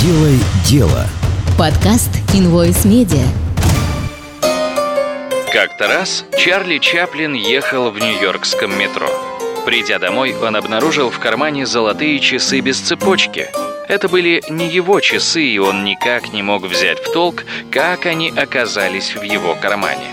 [0.01, 1.05] Делай дело.
[1.57, 3.25] Подкаст Invoice Media.
[5.51, 9.07] Как-то раз Чарли Чаплин ехал в нью-йоркском метро.
[9.65, 13.47] Придя домой, он обнаружил в кармане золотые часы без цепочки.
[13.87, 18.33] Это были не его часы, и он никак не мог взять в толк, как они
[18.35, 20.07] оказались в его кармане.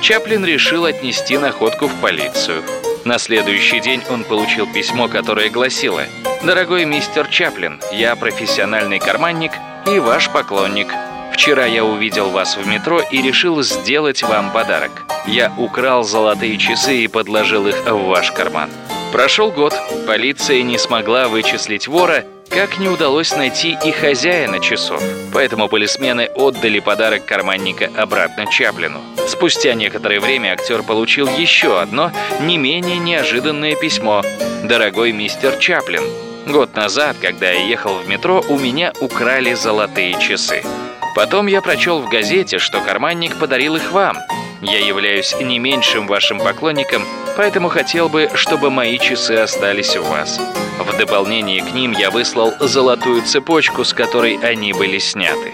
[0.00, 2.62] Чаплин решил отнести находку в полицию.
[3.04, 6.02] На следующий день он получил письмо, которое гласило
[6.42, 9.52] «Дорогой мистер Чаплин, я профессиональный карманник
[9.86, 10.88] и ваш поклонник.
[11.32, 15.04] Вчера я увидел вас в метро и решил сделать вам подарок.
[15.26, 18.70] Я украл золотые часы и подложил их в ваш карман.
[19.12, 19.74] Прошел год,
[20.06, 25.02] полиция не смогла вычислить вора, как не удалось найти и хозяина часов.
[25.32, 29.00] Поэтому полисмены отдали подарок карманника обратно Чаплину.
[29.26, 34.22] Спустя некоторое время актер получил еще одно, не менее неожиданное письмо.
[34.64, 36.02] «Дорогой мистер Чаплин,
[36.46, 40.62] год назад, когда я ехал в метро, у меня украли золотые часы.
[41.14, 44.18] Потом я прочел в газете, что карманник подарил их вам.
[44.60, 47.04] Я являюсь не меньшим вашим поклонником,
[47.36, 50.40] поэтому хотел бы, чтобы мои часы остались у вас.
[50.78, 55.52] В дополнение к ним я выслал золотую цепочку, с которой они были сняты.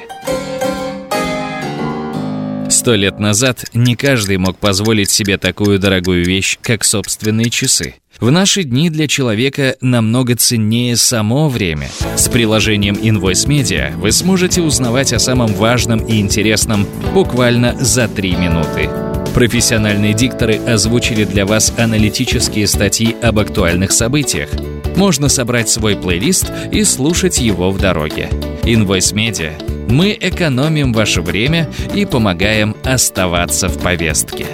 [2.71, 7.97] Сто лет назад не каждый мог позволить себе такую дорогую вещь, как собственные часы.
[8.21, 11.89] В наши дни для человека намного ценнее само время.
[12.17, 18.37] С приложением Invoice Media вы сможете узнавать о самом важном и интересном буквально за три
[18.37, 18.89] минуты.
[19.35, 24.49] Профессиональные дикторы озвучили для вас аналитические статьи об актуальных событиях.
[24.97, 28.29] Можно собрать свой плейлист и слушать его в дороге.
[28.63, 29.53] Invoice Media.
[29.91, 34.47] Мы экономим ваше время и помогаем оставаться в повестке.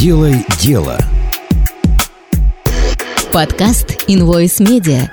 [0.00, 0.98] Делай дело.
[3.34, 5.10] Подкаст Invoice Media.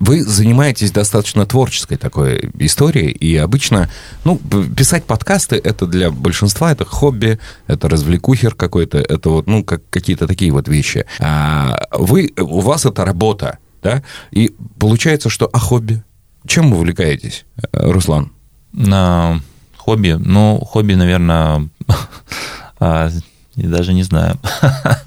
[0.00, 3.88] Вы занимаетесь достаточно творческой такой историей, и обычно,
[4.24, 7.38] ну, писать подкасты это для большинства это хобби,
[7.68, 11.06] это развлекухер какой-то, это вот, ну, как какие-то такие вот вещи.
[11.20, 14.02] А вы, у вас это работа, да?
[14.30, 16.04] И получается, что а хобби?
[16.46, 18.30] Чем вы увлекаетесь, Руслан?
[18.72, 19.40] На
[19.84, 21.68] хобби, ну, хобби, наверное,
[22.80, 23.10] а,
[23.56, 24.38] даже не знаю.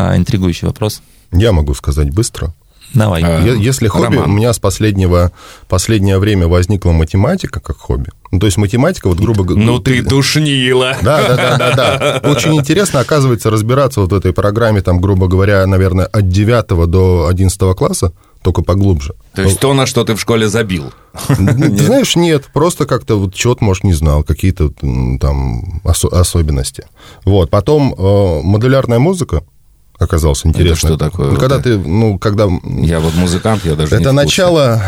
[0.00, 1.02] А, интригующий вопрос.
[1.32, 2.54] Я могу сказать быстро.
[2.94, 3.20] Давай.
[3.24, 4.30] А, если хобби, Роман.
[4.30, 5.32] у меня с последнего,
[5.66, 8.10] последнее время возникла математика как хобби.
[8.30, 9.66] Ну, то есть математика, вот грубо говоря...
[9.66, 10.96] Ну, ты душнила.
[11.02, 12.30] Да, да, да, да, да.
[12.30, 17.26] Очень интересно, оказывается, разбираться вот в этой программе, там, грубо говоря, наверное, от 9 до
[17.26, 19.14] 11 класса, только поглубже.
[19.34, 20.92] То есть то, на что ты в школе забил?
[21.26, 24.72] Ты знаешь, нет, просто как-то вот чего-то, может, не знал, какие-то
[25.20, 26.86] там особенности.
[27.24, 29.42] Вот, потом э, модулярная музыка,
[29.98, 30.88] оказалось интересно.
[30.88, 31.30] Это что такое?
[31.32, 32.48] Ну, когда ты, ну, когда...
[32.64, 34.82] Я вот музыкант, я даже Это начало...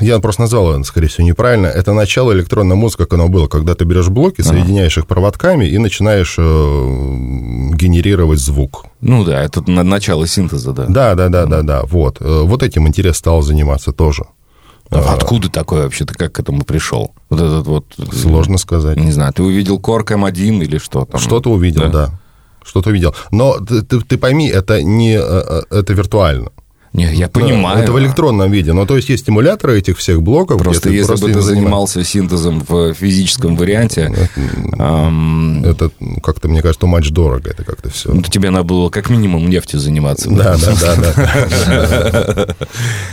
[0.00, 1.68] Я просто назвал это, скорее всего, неправильно.
[1.68, 3.46] Это начало электронной музыки, как оно было.
[3.46, 8.86] Когда ты берешь блоки, соединяешь их проводками и начинаешь э, генерировать звук.
[9.00, 10.86] Ну да, это начало синтеза, да.
[10.88, 11.82] Да, да, да, да, да.
[11.84, 12.20] Вот.
[12.20, 14.24] Э, вот этим интерес стал заниматься тоже.
[14.90, 16.04] А откуда такое вообще?
[16.04, 17.14] Ты как к этому пришел?
[17.30, 17.86] Вот этот вот...
[18.12, 18.96] Сложно сказать.
[18.96, 21.20] Не знаю, ты увидел Корк М1 или что там?
[21.20, 21.88] Что-то увидел, да.
[22.06, 22.20] да
[22.64, 23.14] что-то видел.
[23.30, 26.50] Но ты, ты, ты пойми, это не э, э, это виртуально.
[26.94, 27.82] Не, я понимаю.
[27.82, 28.72] Это в электронном виде.
[28.72, 30.62] Ну, то есть есть стимуляторы этих всех блоков.
[30.62, 34.12] Просто если просто бы ты занимался синтезом в физическом варианте...
[34.14, 34.30] Это,
[34.78, 35.64] эм...
[35.64, 37.50] это ну, как-то, мне кажется, матч дорого.
[37.50, 38.12] Это как-то все.
[38.14, 40.30] Ну, тебе надо было как минимум нефтью заниматься.
[40.30, 41.12] Да, да, да.
[41.66, 42.46] да.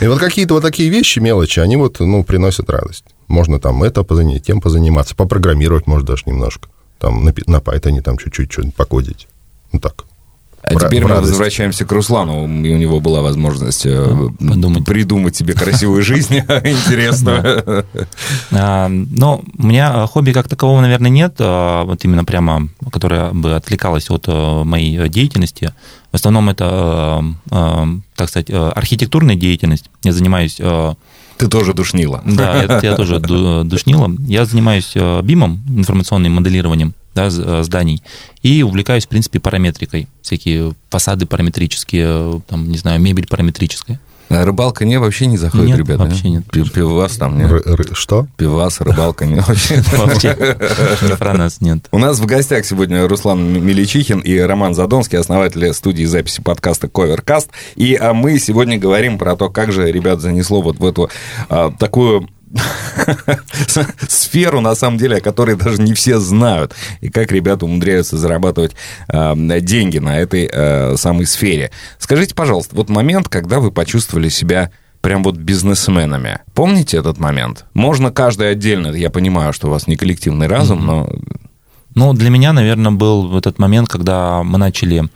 [0.00, 3.04] И вот какие-то вот такие вещи, мелочи, они вот, ну, приносят радость.
[3.26, 6.68] Можно там это позаниматься, тем позаниматься, попрограммировать, может, даже немножко.
[7.00, 9.26] Там на, на Python там чуть-чуть что-нибудь покодить.
[9.72, 10.04] Ну так.
[10.62, 12.44] А теперь мы возврачаемся к Руслану.
[12.64, 14.84] И у него была возможность э, Подумать.
[14.84, 17.84] придумать себе красивую жизнь интересную.
[18.52, 21.34] А, но у меня хобби как такового, наверное, нет.
[21.40, 25.74] А, вот именно прямо, которое бы отвлекалось от э, моей деятельности.
[26.12, 29.90] В основном это, э, так сказать, архитектурная деятельность.
[30.04, 30.60] Я занимаюсь
[31.38, 32.22] ты тоже душнила.
[32.24, 34.12] Да, я, я тоже душнила.
[34.28, 38.02] Я занимаюсь БИМом, информационным моделированием да, э, зданий,
[38.42, 40.08] и увлекаюсь, в принципе, параметрикой.
[40.22, 44.00] Всякие фасады параметрические, там, не знаю, мебель параметрическая.
[44.32, 46.04] А рыбалка не вообще не заходит, нет, ребята?
[46.04, 46.44] вообще нет.
[46.50, 47.50] Пивас там нет?
[47.92, 48.26] что?
[48.36, 49.82] Пивас, рыбалка не вообще.
[49.92, 50.56] Вообще
[51.02, 51.86] не про нас нет.
[51.90, 57.50] У нас в гостях сегодня Руслан Меличихин и Роман Задонский, основатели студии записи подкаста Коверкаст.
[57.76, 61.10] И а мы сегодня говорим про то, как же ребят занесло вот в эту
[61.48, 62.28] а, такую
[64.08, 66.74] сферу, на самом деле, о которой даже не все знают.
[67.00, 68.72] И как ребята умудряются зарабатывать
[69.08, 71.70] э, деньги на этой э, самой сфере.
[71.98, 76.38] Скажите, пожалуйста, вот момент, когда вы почувствовали себя прям вот бизнесменами.
[76.54, 77.66] Помните этот момент?
[77.74, 81.10] Можно каждый отдельно, я понимаю, что у вас не коллективный разум, но...
[81.94, 85.10] Ну, для меня, наверное, был этот момент, когда мы начали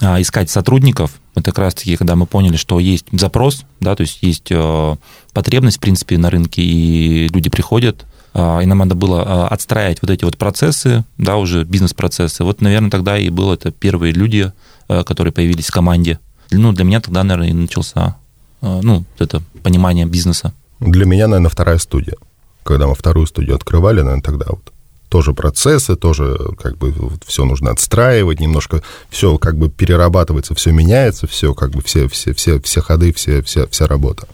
[0.00, 1.12] искать сотрудников.
[1.34, 4.96] Это как раз-таки, когда мы поняли, что есть запрос, да, то есть есть э,
[5.32, 10.24] потребность, в принципе, на рынке, и люди приходят, и нам надо было отстраивать вот эти
[10.24, 12.44] вот процессы, да, уже бизнес-процессы.
[12.44, 14.52] Вот, наверное, тогда и было это первые люди,
[14.88, 16.20] которые появились в команде.
[16.52, 18.16] Ну, для меня тогда, наверное, и начался,
[18.60, 20.52] ну, это понимание бизнеса.
[20.78, 22.14] Для меня, наверное, вторая студия.
[22.62, 24.69] Когда мы вторую студию открывали, наверное, тогда вот
[25.10, 26.94] тоже процессы, тоже как бы
[27.26, 32.32] все нужно отстраивать, немножко все как бы перерабатывается, все меняется, все как бы все, все,
[32.32, 34.26] все, все ходы, все, вся, вся работа.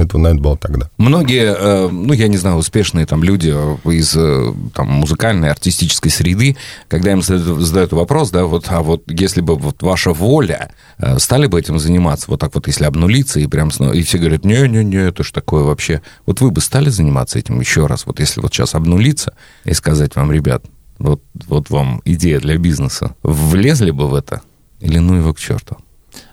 [0.00, 0.90] Это, наверное, было тогда.
[0.96, 3.48] Многие, э, ну, я не знаю, успешные там люди
[3.88, 6.56] из э, там, музыкальной, артистической среды,
[6.88, 11.46] когда им задают вопрос, да, вот, а вот если бы вот ваша воля, э, стали
[11.46, 15.22] бы этим заниматься, вот так вот, если обнулиться, и прям и все говорят, не-не-не, это
[15.22, 16.00] ж такое вообще.
[16.24, 19.34] Вот вы бы стали заниматься этим еще раз, вот если вот сейчас обнулиться
[19.64, 20.64] и сказать вам, ребят,
[20.98, 24.40] вот, вот вам идея для бизнеса, влезли бы в это?
[24.80, 25.76] Или ну его к черту?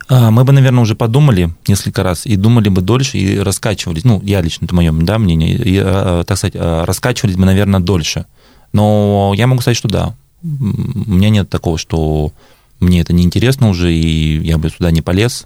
[0.10, 4.06] А, мы бы, наверное, уже подумали несколько раз и думали бы дольше и раскачивались.
[4.06, 5.56] Ну, я лично, это мое да, мнение.
[5.56, 8.26] И, а, так сказать, а, раскачивались бы, наверное, дольше.
[8.74, 10.16] Но я могу сказать, что да.
[10.44, 12.32] У меня нет такого, что
[12.80, 15.46] мне это неинтересно уже, и я бы сюда не полез.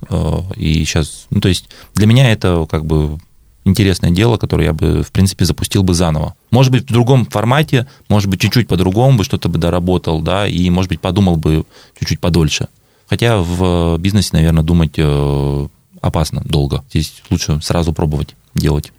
[0.57, 3.17] И сейчас, ну, то есть для меня это как бы
[3.63, 6.35] интересное дело, которое я бы, в принципе, запустил бы заново.
[6.49, 10.69] Может быть, в другом формате, может быть, чуть-чуть по-другому бы что-то бы доработал, да, и,
[10.69, 11.63] может быть, подумал бы
[11.97, 12.67] чуть-чуть подольше.
[13.11, 15.67] Хотя в бизнесе, наверное, думать э,
[15.99, 16.81] опасно долго.
[16.91, 18.93] Здесь лучше сразу пробовать делать.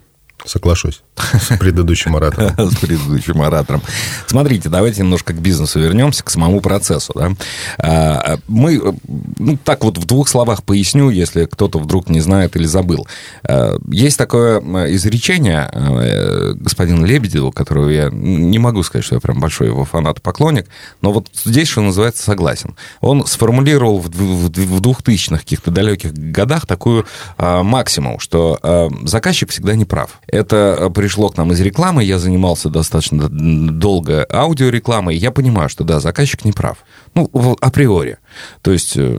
[0.45, 2.71] Соглашусь с предыдущим оратором.
[2.71, 3.83] С предыдущим оратором.
[4.27, 7.13] Смотрите, давайте немножко к бизнесу вернемся, к самому процессу.
[7.15, 7.33] Да?
[7.79, 8.97] А, мы,
[9.39, 13.07] ну, так вот в двух словах поясню, если кто-то вдруг не знает или забыл.
[13.45, 14.61] А, есть такое
[14.95, 20.23] изречение э, господина Лебедева, которого я не могу сказать, что я прям большой его фанат,
[20.23, 20.67] поклонник,
[21.01, 22.77] но вот здесь, что называется, согласен.
[23.01, 27.07] Он сформулировал в 2000-х каких-то далеких годах такую
[27.39, 28.59] а, максимум, что
[29.05, 30.21] заказчик всегда не прав.
[30.27, 35.99] Это пришло к нам из рекламы, я занимался достаточно долго аудиорекламой, я понимаю, что да,
[35.99, 36.85] заказчик не прав.
[37.17, 37.29] Ну,
[37.61, 38.19] априори.
[38.61, 39.19] То есть э,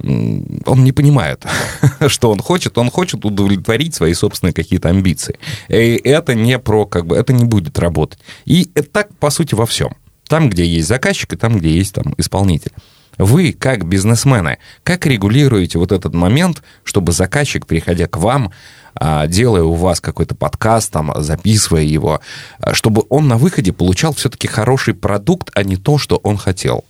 [0.65, 1.45] он не понимает,
[2.07, 5.37] что он хочет, он хочет удовлетворить свои собственные какие-то амбиции.
[5.67, 8.19] И это не про, как бы, это не будет работать.
[8.45, 9.89] И так, по сути, во всем.
[10.29, 12.71] Там, где есть заказчик, и там, где есть там исполнитель.
[13.17, 18.51] Вы, как бизнесмены, как регулируете вот этот момент, чтобы заказчик, приходя к вам,
[18.95, 22.21] а, делая у вас какой-то подкаст, там, записывая его,
[22.59, 26.85] а, чтобы он на выходе получал все-таки хороший продукт, а не то, что он хотел?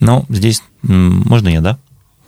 [0.00, 1.78] Ну, здесь можно я, да?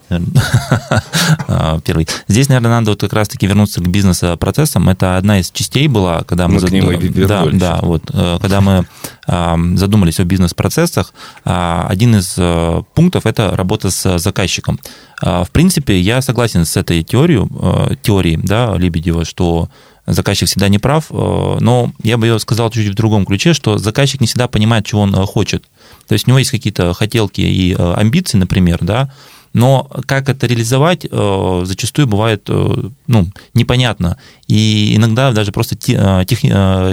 [0.08, 2.08] А, первый.
[2.28, 4.88] Здесь, наверное, надо вот как раз-таки вернуться к бизнес-процессам.
[4.88, 6.54] Это одна из частей была, когда мы...
[6.54, 7.28] мы зад...
[7.28, 8.86] да, да, вот, э, когда мы
[9.28, 11.12] задумались о бизнес-процессах,
[11.44, 14.78] а, один из э, пунктов– это работа с заказчиком.
[15.20, 17.44] А, в принципе, я согласен с этой теорией,
[17.90, 19.68] э, теорией да, Лебедева, что
[20.06, 24.28] заказчик всегда не прав, но я бы сказал чуть-чуть в другом ключе, что заказчик не
[24.28, 25.64] всегда понимает, чего он хочет.
[26.06, 29.10] То есть у него есть какие-то хотелки и амбиции, например, да,
[29.56, 34.18] но как это реализовать, э, зачастую бывает э, ну, непонятно.
[34.48, 36.40] И иногда даже просто э, тех,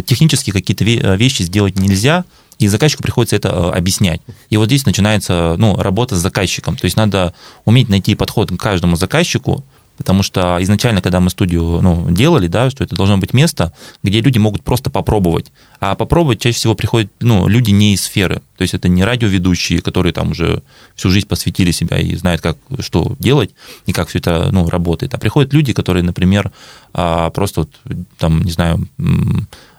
[0.06, 2.24] технически какие-то вещи сделать нельзя,
[2.60, 4.22] и заказчику приходится это объяснять.
[4.50, 6.78] И вот здесь начинается ну, работа с заказчиком.
[6.78, 7.34] То есть надо
[7.66, 9.66] уметь найти подход к каждому заказчику,
[9.98, 14.22] Потому что изначально, когда мы студию ну, делали, да, что это должно быть место, где
[14.22, 15.52] люди могут просто попробовать.
[15.80, 18.42] А попробовать чаще всего приходят ну, люди не из сферы.
[18.58, 20.64] То есть это не радиоведущие, которые там уже
[20.96, 23.52] всю жизнь посвятили себя и знают, как что делать
[23.86, 25.14] и как все это ну, работает.
[25.14, 26.52] А приходят люди, которые, например,
[26.94, 27.70] а, просто вот,
[28.18, 28.88] там, не знаю,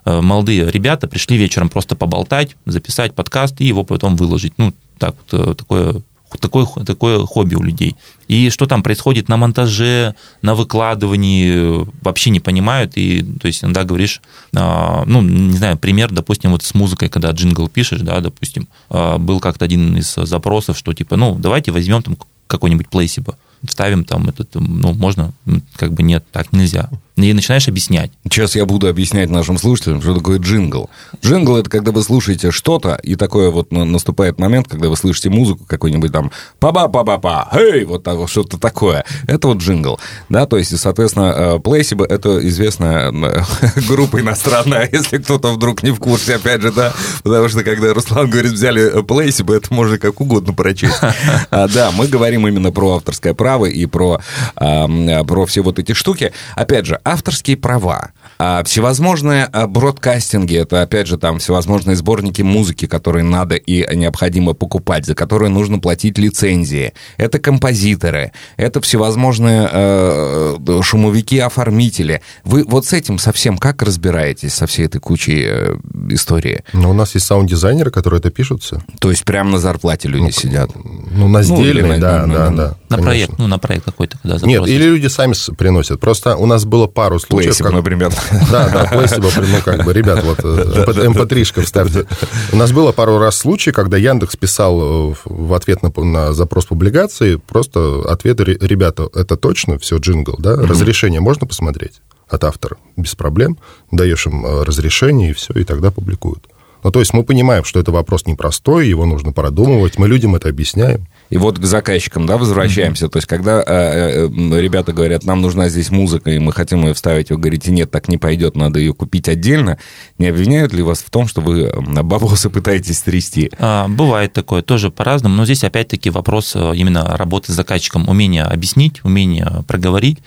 [0.05, 4.53] э, молодые ребята пришли вечером просто поболтать, записать подкаст и его потом выложить.
[4.59, 6.03] Ну, так, э, такое
[6.39, 7.97] такое, такое хобби у людей.
[8.29, 12.93] И что там происходит на монтаже, на выкладывании, вообще не понимают.
[12.97, 14.23] И, то есть, иногда говоришь,
[14.55, 19.19] а, ну, не знаю, пример, допустим, вот с музыкой, когда джингл пишешь, да, допустим, а,
[19.19, 22.17] был как-то один из запросов, что типа, ну, давайте возьмем там
[22.47, 25.33] какой-нибудь плейсиба вставим там этот, ну, можно,
[25.77, 26.91] как бы нет, так нельзя.
[27.17, 28.11] И начинаешь объяснять.
[28.25, 30.91] Сейчас я буду объяснять нашим слушателям, что такое джингл.
[31.23, 35.65] Джингл– это когда вы слушаете что-то, и такое вот наступает момент, когда вы слышите музыку
[35.65, 39.05] какой-нибудь там па-ба-па-ба-па, эй, вот что-то такое.
[39.29, 43.13] Это вот джингл, да, то есть, соответственно, Placebo– это известная
[43.89, 48.29] группа иностранная, если кто-то вдруг не в курсе, опять же, да, потому что когда Руслан
[48.29, 50.99] говорит, взяли Placebo, это можно как угодно прочесть.
[51.51, 54.21] А, да, мы говорим именно про авторское право и про,
[54.57, 56.33] про все вот эти штуки.
[56.55, 62.87] Опять же, авторские права, а всевозможные а, бродкастинги, это, опять же, там всевозможные сборники музыки,
[62.87, 66.95] которые надо и необходимо покупать, за которые нужно платить лицензии.
[67.17, 72.23] Это композиторы, это всевозможные э, шумовики-оформители.
[72.45, 75.77] Вы вот с этим совсем как разбираетесь, со всей этой кучей э,
[76.11, 76.65] истории?
[76.73, 78.81] Ну, у нас есть саунд-дизайнеры, которые это пишут все.
[79.01, 80.71] То есть прямо на зарплате люди Ну, сидят?
[80.75, 82.75] Ну, на сдельной, или на- да, на- да, на- да.
[82.89, 83.05] На конечно.
[83.05, 86.01] проект, ну, на проект какой-то, когда запрос Нет, или люди сами приносят.
[86.01, 88.13] Просто у нас было пару случаев, Плейсибл, как- например.
[88.51, 92.07] Да, да, плейсибл, ну, как бы, ребят, вот, mp3-шка вставьте.
[92.53, 96.67] У нас было пару раз случай, когда Яндекс писал э, в ответ на, на запрос
[96.67, 102.77] публикации просто ответы, «Ре- ребята, это точно, все, джингл, да, разрешение можно посмотреть от автора?
[102.97, 103.59] Без проблем.
[103.91, 106.47] Даешь им э, разрешение, и все, и тогда публикуют.
[106.85, 110.51] Ну, то есть мы понимаем, что это вопрос непростой, его нужно продумывать, мы людям это
[110.51, 111.07] объясняем.
[111.31, 113.09] И вот к заказчикам, да, возвращаемся.
[113.09, 116.93] То есть, когда э, э, ребята говорят, нам нужна здесь музыка, и мы хотим ее
[116.93, 119.79] вставить, вы говорите, нет, так не пойдет, надо ее купить отдельно,
[120.19, 123.51] не обвиняют ли вас в том, что вы м, бабосы пытаетесь трясти?
[123.59, 128.43] А, Бывает такое, тоже по-разному, но здесь опять-таки вопрос э, именно работы с заказчиком, умение
[128.43, 130.19] объяснить, умение проговорить.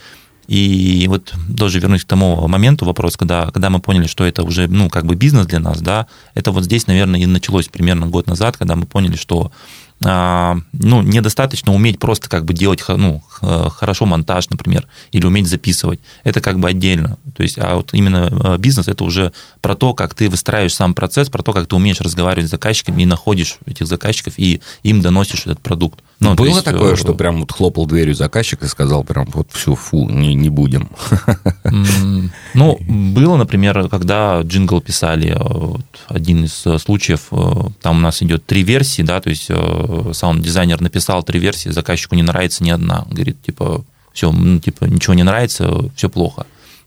[0.47, 4.67] И вот тоже вернусь к тому моменту, вопрос, когда, когда мы поняли, что это уже,
[4.67, 8.27] ну, как бы бизнес для нас, да, это вот здесь, наверное, и началось примерно год
[8.27, 9.51] назад, когда мы поняли, что
[9.99, 15.99] ну, недостаточно уметь просто как бы делать ну, хорошо монтаж, например, или уметь записывать.
[16.23, 17.17] Это как бы отдельно.
[17.35, 19.31] То есть, а вот именно э, бизнес это уже
[19.61, 23.03] про то, как ты выстраиваешь сам процесс, про то, как ты умеешь разговаривать с заказчиками
[23.03, 25.99] и находишь этих заказчиков и им доносишь этот продукт.
[26.19, 29.49] Ну, Было есть, такое, э, что прям вот хлопал дверью заказчик и сказал прям вот
[29.51, 30.89] все, фу, не, не будем.
[32.53, 37.29] Ну, было, например, когда джингл писали, э, вот один из э, случаев,
[37.81, 39.49] там у нас идет три версии, да, то есть
[40.13, 43.05] саунд-дизайнер написал три версии, заказчику не нравится ни одна.
[43.09, 43.83] Говорит, типа,
[44.13, 46.45] все, ну, типа, ничего не нравится, все плохо.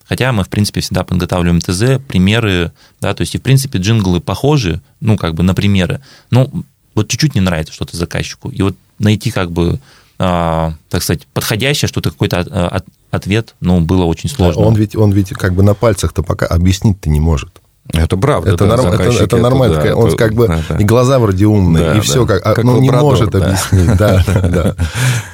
[0.08, 4.20] Хотя мы, в принципе, всегда подготавливаем ТЗ, примеры, да, то есть, и, в принципе, джинглы
[4.20, 6.50] похожи, ну, как бы на примеры, но
[6.96, 8.48] вот чуть-чуть не нравится что-то заказчику.
[8.50, 9.78] И вот найти, как бы,
[10.18, 14.62] а, так сказать, подходящее что-то, какой-то от- от- ответ, ну, было очень сложно.
[14.62, 17.59] Он ведь, он ведь как бы на пальцах-то пока объяснить-то не может.
[17.92, 18.50] Это правда.
[18.52, 19.76] Это, да, норм- это- это нормально.
[19.76, 20.76] да, такая- он это- как бы да, да.
[20.76, 22.00] и глаза вроде умные, Да, и да.
[22.02, 23.38] все как, а, Как ну, не может да.
[23.44, 23.96] объяснить.
[23.96, 24.76] Да, да, да.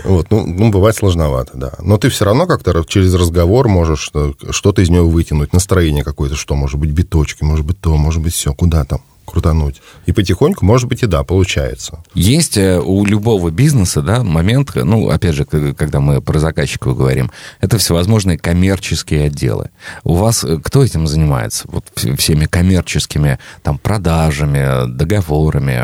[0.04, 1.72] Вот, ну, ну, бывает сложновато, да.
[1.80, 4.10] Но ты все равно как-то через разговор можешь
[4.50, 8.34] что-то из него вытянуть, настроение какое-то, что может быть биточки, может быть то, может быть
[8.34, 9.82] все, куда там крутануть.
[10.06, 12.02] И потихоньку, может быть, и да, получается.
[12.14, 17.30] Есть э, у любого бизнеса, да, момент, ну, опять же, когда мы про заказчиков говорим,
[17.60, 19.70] это всевозможные коммерческие отделы.
[20.04, 21.64] У вас э, кто этим занимается?
[21.68, 25.82] Вот вс- всеми коммерческими, там, продажами, договорами,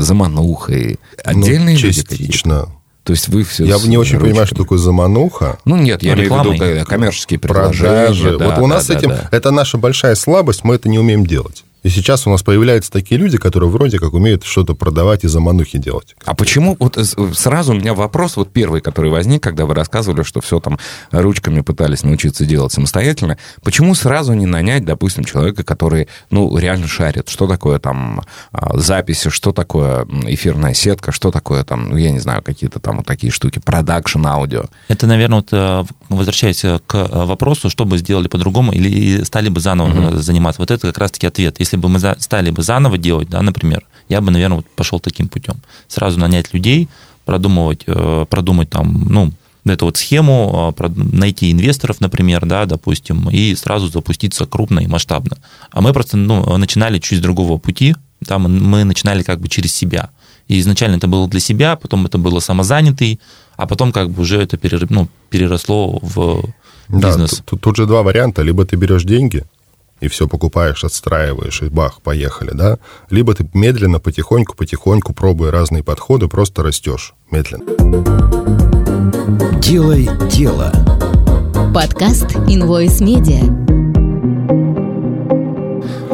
[0.00, 0.98] заманухой.
[1.24, 2.16] Отдельные ну, люди какие-то?
[2.16, 2.68] частично.
[3.02, 4.64] То есть вы все Я не очень понимаю, что ручками.
[4.64, 5.58] такое замануха.
[5.64, 8.06] Ну, нет, я Ну, имею в виду э, коммерческие предложения.
[8.06, 8.38] продажи.
[8.38, 9.28] да, вот у да, нас да, этим, да.
[9.32, 11.64] это наша большая слабость, мы это не умеем делать.
[11.82, 15.78] И сейчас у нас появляются такие люди, которые вроде как умеют что-то продавать и заманухи
[15.78, 16.14] делать.
[16.24, 19.74] А почему, вот э, с- сразу у меня вопрос, вот первый, который возник, когда вы
[19.74, 20.78] рассказывали, что все там
[21.10, 27.28] ручками пытались научиться делать самостоятельно, почему сразу не нанять, допустим, человека, который, ну, реально шарит,
[27.28, 28.22] что такое там
[28.52, 32.98] а, записи, что такое эфирная сетка, что такое там, ну, я не знаю, какие-то там
[32.98, 34.64] вот такие штуки, продакшн аудио.
[34.88, 39.48] Это, наверное, вот, э, возвращаясь э, к э, вопросу, что бы сделали по-другому или стали
[39.48, 40.60] бы заново э, заниматься.
[40.60, 41.56] Вот это как раз-таки ответ.
[41.58, 45.28] Если бы мы стали бы заново делать, да, например, я бы, наверное, вот пошел таким
[45.28, 45.54] путем.
[45.88, 46.88] Сразу нанять людей,
[47.24, 49.32] продумывать, э, продумать там, ну,
[49.64, 55.36] эту вот схему, э, найти инвесторов, например, да, допустим, и сразу запуститься крупно и масштабно.
[55.70, 57.94] А мы просто ну, начинали чуть с другого пути,
[58.26, 60.10] там мы начинали как бы через себя.
[60.48, 63.20] И изначально это было для себя, потом это было самозанятый,
[63.56, 66.42] а потом как бы уже это перер- ну, переросло в
[66.88, 67.30] Да, бизнес.
[67.30, 68.42] тут, тут- тут же два варианта.
[68.42, 69.44] Либо ты берешь деньги
[70.00, 72.78] и все покупаешь, отстраиваешь, и бах, поехали, да?
[73.10, 77.64] Либо ты медленно, потихоньку, потихоньку, пробуя разные подходы, просто растешь медленно.
[79.60, 80.72] Делай дело.
[81.74, 84.79] Подкаст Invoice Media.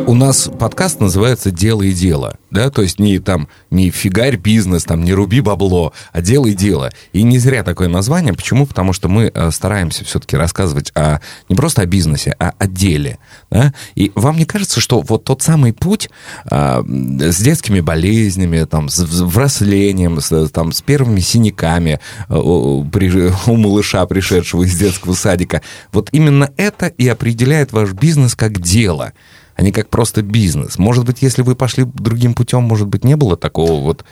[0.06, 4.84] У нас подкаст называется «Дело и дело», да, то есть не там, не фигарь бизнес,
[4.84, 6.92] там, не руби бабло, а дело и дело.
[7.12, 8.32] И не зря такое название.
[8.32, 8.66] Почему?
[8.66, 13.18] Потому что мы э, стараемся все-таки рассказывать о, не просто о бизнесе, а о деле,
[13.50, 13.74] да.
[13.96, 16.08] И вам не кажется, что вот тот самый путь
[16.44, 21.98] а, с детскими болезнями, там, с взрослением, с, там, с первыми синяками
[22.28, 22.82] э, у,
[23.46, 29.12] у малыша, пришедшего из детского садика, вот именно это и определяет ваш бизнес как дело
[29.56, 30.78] а не как просто бизнес.
[30.78, 34.04] Может быть, если вы пошли другим путем, может быть, не было такого вот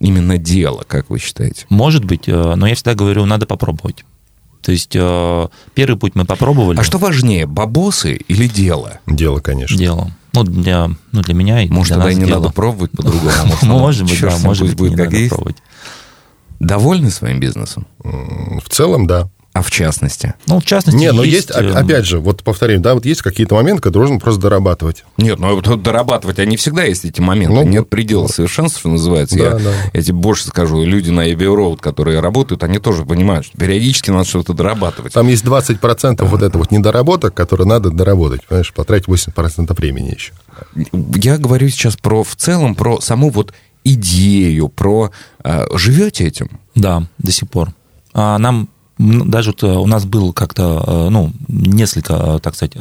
[0.00, 1.66] именно дела, как вы считаете?
[1.68, 4.04] Может быть, э, но я всегда говорю, надо попробовать.
[4.62, 6.78] То есть э, первый путь мы попробовали.
[6.78, 8.98] А что важнее, бабосы или дело?
[9.06, 9.76] Дело, конечно.
[9.76, 10.10] Дело.
[10.32, 12.40] Ну, для, ну, для меня и Может, для тогда нас и не дело.
[12.40, 13.32] надо пробовать по-другому.
[13.62, 15.56] Может быть, да, может быть, не надо пробовать.
[16.58, 17.86] Довольны своим бизнесом?
[18.02, 19.28] В целом, да.
[19.56, 20.34] А в частности?
[20.46, 23.22] Ну, в частности, Не, но есть, э, оп- опять же, вот повторим, да, вот есть
[23.22, 25.06] какие-то моменты, которые нужно просто дорабатывать.
[25.16, 27.54] Нет, ну вот дорабатывать, они всегда есть эти моменты.
[27.54, 29.38] Ну, Нет предела совершенства, что называется.
[29.38, 29.72] Да, я, да.
[29.94, 34.10] я тебе больше скажу, люди на Abbey Road, которые работают, они тоже понимают, что периодически
[34.10, 35.14] надо что-то дорабатывать.
[35.14, 40.34] Там есть 20% вот это вот недоработок, которые надо доработать, понимаешь, потратить 80% времени еще.
[41.14, 43.54] Я говорю сейчас про в целом, про саму вот
[43.84, 45.12] идею, про...
[45.42, 46.60] а, живете этим?
[46.74, 47.70] Да, до сих пор.
[48.12, 48.68] А нам
[48.98, 52.76] даже вот, э, у нас был как-то, э, ну, несколько, э, так сказать,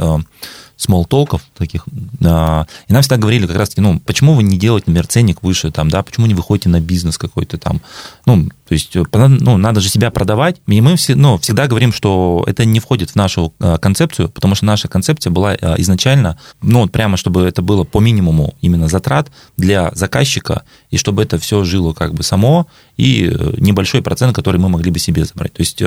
[0.78, 1.86] small толков таких,
[2.24, 5.72] а, и нам всегда говорили как раз-таки, ну, почему вы не делаете, например, ценник выше,
[5.72, 7.82] там, да, почему не выходите на бизнес какой-то там,
[8.26, 11.94] ну, то есть, э, ну, надо же себя продавать, и мы все, ну, всегда говорим,
[11.94, 16.38] что это не входит в нашу э, концепцию, потому что наша концепция была э, изначально,
[16.62, 21.38] ну, вот прямо, чтобы это было по минимуму именно затрат для заказчика, и чтобы это
[21.38, 22.68] все жило как бы само,
[22.98, 25.54] и небольшой процент, который мы могли бы себе забрать.
[25.54, 25.82] То есть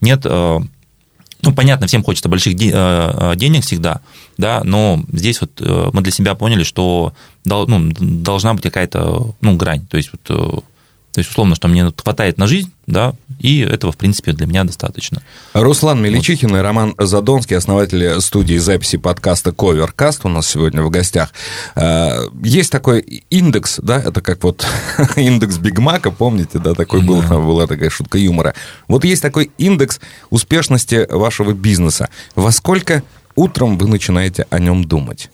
[0.00, 0.24] нет
[1.44, 4.00] ну, понятно, всем хочется больших де- э, э, денег всегда,
[4.38, 7.12] да, но здесь вот э, мы для себя поняли, что
[7.44, 9.86] дол- ну, должна быть какая-то ну, грань.
[9.86, 10.64] То есть, вот,
[11.14, 14.64] то есть, условно, что мне хватает на жизнь, да, и этого, в принципе, для меня
[14.64, 15.22] достаточно.
[15.52, 21.32] Руслан Меличихин и Роман Задонский, основатели студии записи подкаста Коверкаст, у нас сегодня в гостях.
[21.76, 22.98] Э, Есть такой
[23.30, 24.66] индекс, да, это как вот
[25.16, 28.52] индекс Биг Мака, помните, да, такой был, там была такая шутка юмора.
[28.88, 30.00] Вот есть такой индекс
[30.30, 32.08] успешности вашего бизнеса.
[32.34, 33.04] Во сколько
[33.36, 35.30] утром вы начинаете о нем думать?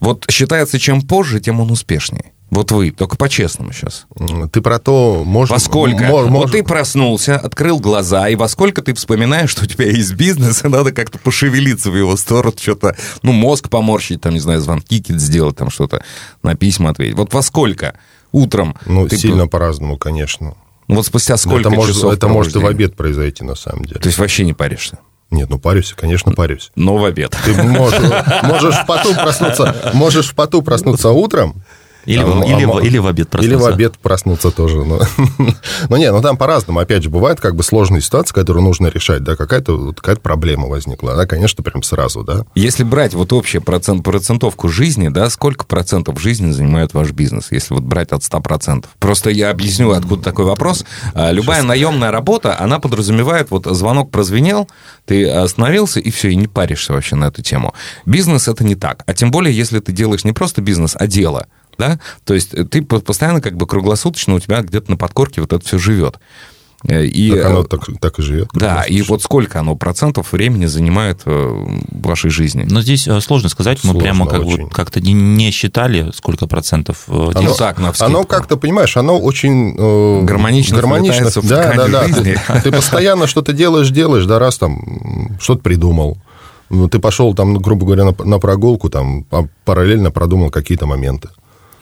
[0.00, 2.32] Вот считается, чем позже, тем он успешнее.
[2.50, 4.06] Вот вы, только по-честному сейчас.
[4.52, 5.52] Ты про то, может...
[5.52, 6.04] Во сколько?
[6.04, 10.14] мо- Вот ты проснулся, открыл глаза, и во сколько ты вспоминаешь, что у тебя есть
[10.14, 14.60] бизнес, и надо как-то пошевелиться в его сторону, что-то, ну, мозг поморщить, там, не знаю,
[14.60, 16.02] звонки сделать, там что-то,
[16.42, 17.16] на письма ответить.
[17.16, 17.94] Вот во сколько
[18.32, 18.76] утром?
[18.84, 20.54] Ну, ты сильно по-разному, конечно.
[20.88, 24.00] Вот спустя сколько это может, часов это может и в обед произойти, на самом деле.
[24.00, 24.98] То есть вообще не паришься?
[25.30, 26.72] Нет, ну парюсь, конечно, парюсь.
[26.74, 27.36] Но в обед.
[27.44, 28.00] Ты можешь,
[28.42, 31.62] можешь в поту проснуться, можешь в поту проснуться утром,
[32.06, 33.68] Или, Там, или, а, или в обед Или в проснуться.
[33.68, 34.84] обед проснуться тоже.
[34.84, 35.00] Но,
[35.88, 36.80] но не, ну там по-разному.
[36.80, 40.68] Опять же, бывает как бы сложные ситуации, которые нужно решать, да, какая-то вот какая проблема
[40.68, 42.44] возникла, да, конечно, прям сразу, да.
[42.54, 47.74] Если брать вот общую процент, процентовку жизни, да, сколько процентов жизни занимает ваш бизнес, если
[47.74, 48.86] вот брать от 100%?
[48.98, 50.84] Просто я объясню, откуда такой вопрос.
[51.14, 54.68] А, Любая наемная работа, она подразумевает, вот звонок прозвенел,
[55.06, 57.74] ты остановился, и все, и не паришься вообще на эту тему.
[58.06, 59.02] Бизнес это не так.
[59.06, 61.46] А тем более, если ты делаешь не просто бизнес, а дело.
[61.80, 61.98] Да?
[62.24, 65.64] То есть ты по- постоянно как бы круглосуточно у тебя где-то на подкорке вот это
[65.66, 66.18] все живет.
[66.88, 68.48] Э, И, Так оно э, так, так и живет.
[68.54, 72.66] да, и вот сколько оно процентов времени занимает э, в вашей жизни?
[72.70, 74.62] Но здесь э, сложно сказать, мы Сложно прямо как очень.
[74.64, 78.10] вот как-то не, считали, сколько процентов э, Ну, так, навскидку.
[78.10, 79.74] Оно как-то, понимаешь, оно очень...
[79.76, 82.06] э, Гармонично вплетается в да, да, да.
[82.08, 82.36] жизни.
[82.46, 86.16] Ты, ты постоянно что-то делаешь, делаешь, да, раз там что-то придумал.
[86.70, 91.28] Ну, Ты пошел там, грубо говоря, на, на прогулку, там а параллельно продумал какие-то моменты.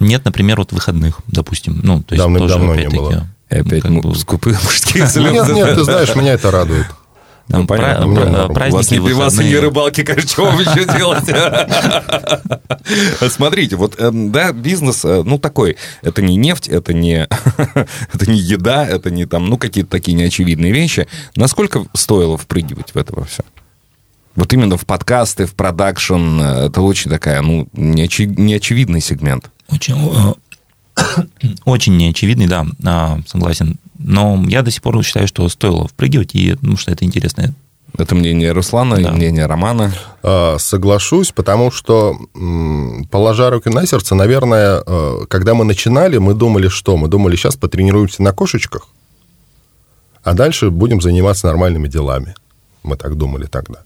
[0.01, 1.81] Нет, например, вот выходных, допустим.
[1.83, 3.29] Ну, то есть Давно- тоже, давно не было.
[3.49, 5.33] Опять как ну, бы, скупые мужские слезы.
[5.33, 6.87] Нет, нет, ты знаешь, меня это радует.
[7.49, 8.35] там Ну, понятно, пра- пра- норм.
[8.35, 9.61] У вас праздники, ни пиваса, выходные.
[9.61, 11.25] рыбалки, конечно, чего вам еще делать?
[13.33, 17.27] Смотрите, вот, эм, да, бизнес, э, ну, такой, это не нефть, это не,
[18.13, 21.09] это не еда, это не там, ну, какие-то такие неочевидные вещи.
[21.37, 23.43] Насколько стоило впрыгивать в это во все?
[24.39, 29.51] Вот именно в подкасты, в продакшн, э, это очень такая, ну, неочи- неочевидный сегмент.
[29.69, 29.97] Очень,
[30.97, 31.25] э,
[31.65, 33.79] очень неочевидный, да, а, согласен.
[33.99, 37.53] Но я до сих пор считаю, что стоило впрыгивать, и, ну, что это интересно.
[37.99, 39.11] Это мнение Руслана и Да.
[39.11, 39.93] мнение Романа.
[40.23, 42.17] А, Соглашусь, потому что,
[43.11, 46.97] положа руки на сердце, наверное, э, когда мы начинали, мы думали, что?
[46.97, 48.87] Мы думали, сейчас потренируемся на кошечках,
[50.23, 52.35] а дальше будем заниматься нормальными делами.
[52.89, 53.81] Мы так думали тогда.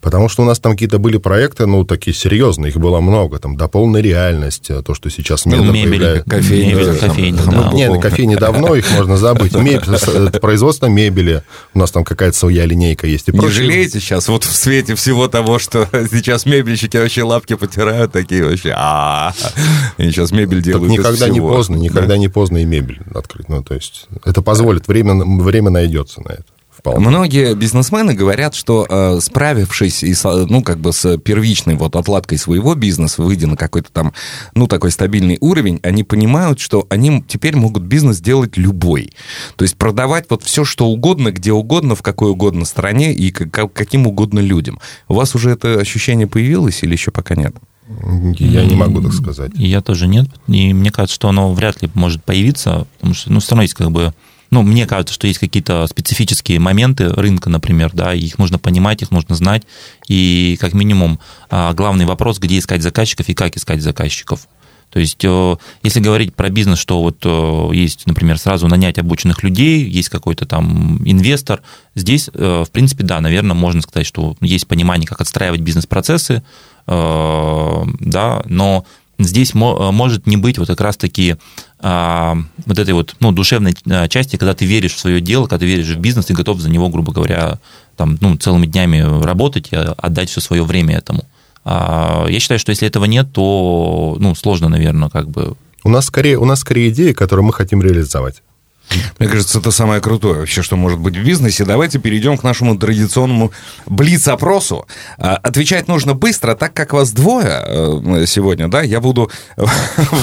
[0.00, 3.56] Потому что у нас там какие-то были проекты, ну, такие серьезные, их было много, там,
[3.56, 6.28] до полной реальности, то, что сейчас Ну, мебель, появляется.
[6.30, 7.72] кофейни, мебель, кофейни, там, да.
[7.72, 9.54] Не, на кофейне давно, их можно забыть.
[9.54, 11.42] Мебель, это производство мебели.
[11.74, 13.28] У нас там какая-то своя линейка есть.
[13.28, 13.62] И Не прочее.
[13.66, 18.74] жалеете сейчас, вот в свете всего того, что сейчас мебельщики вообще лапки потирают, такие вообще,
[18.76, 19.32] а
[19.96, 23.48] Они сейчас мебель Так делают из никогда не поздно, никогда не поздно и мебель открыть.
[23.48, 26.44] Ну, то есть это позволит, время, время найдется на это.
[26.78, 27.08] Вполне.
[27.08, 32.74] Многие бизнесмены говорят, что э, справившись и, ну, как бы с первичной вот отладкой своего
[32.74, 34.12] бизнеса, выйдя на какой-то там,
[34.54, 39.12] ну, такой стабильный уровень, они понимают, что они теперь могут бизнес делать любой.
[39.56, 43.50] То есть продавать вот все, что угодно, где угодно, в какой угодно стране и к-
[43.50, 44.78] ка- каким угодно людям.
[45.08, 47.56] У вас уже это ощущение появилось или еще пока нет?
[48.38, 49.50] Я не могу так сказать.
[49.56, 50.28] И я тоже нет.
[50.46, 53.74] И мне кажется, что оно вряд ли может появиться, потому что, ну, все равно есть
[53.74, 54.14] как бы...
[54.50, 59.10] Ну, мне кажется, что есть какие-то специфические моменты рынка, например, да, их нужно понимать, их
[59.10, 59.64] нужно знать.
[60.08, 61.20] И как минимум
[61.50, 64.48] а, главный вопрос, где искать заказчиков и как искать заказчиков.
[64.90, 69.42] То есть, э, если говорить про бизнес, что вот э, есть, например, сразу нанять обученных
[69.42, 71.62] людей, есть какой-то там инвестор,
[71.94, 76.42] здесь, э, в принципе, да, наверное, можно сказать, что есть понимание, как отстраивать бизнес-процессы,
[76.86, 78.86] да, но
[79.18, 81.36] здесь мо- может не быть вот как раз-таки
[81.80, 85.58] а, вот этой вот ну, душевной а, части, когда ты веришь в свое дело, когда
[85.58, 87.58] ты веришь в бизнес, ты готов за него, грубо говоря,
[87.96, 91.24] там, ну, целыми днями работать и отдать все свое время этому.
[91.64, 95.54] А, Я считаю, что если этого нет, то ну, сложно, наверное, как бы
[95.84, 98.42] У нас скорее, у нас скорее идеи, которые мы хотим реализовать.
[99.18, 101.64] Мне кажется, это самое крутое вообще, что может быть в бизнесе.
[101.64, 103.52] Давайте перейдем к нашему традиционному
[103.86, 104.86] блиц-опросу.
[105.18, 109.30] А, Отвечать нужно быстро, так как вас двое э, сегодня, да, я буду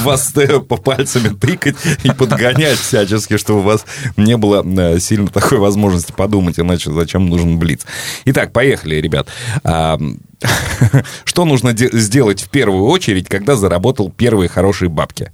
[0.04, 3.86] вас э, по пальцами тыкать и подгонять всячески, чтобы у вас
[4.18, 7.86] не было э, сильно такой возможности подумать, иначе зачем нужен блиц.
[8.26, 9.28] Итак, поехали, ребят.
[9.64, 10.00] А,
[11.24, 15.32] Что нужно де- сделать в первую очередь, когда заработал первые хорошие бабки?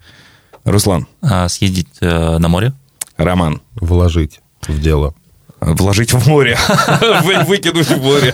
[0.64, 2.74] Руслан, а, съездить на море.
[3.24, 3.62] Роман.
[3.76, 5.14] Вложить в дело.
[5.60, 6.58] Вложить в море.
[7.24, 8.34] Вы- Выкинуть в море.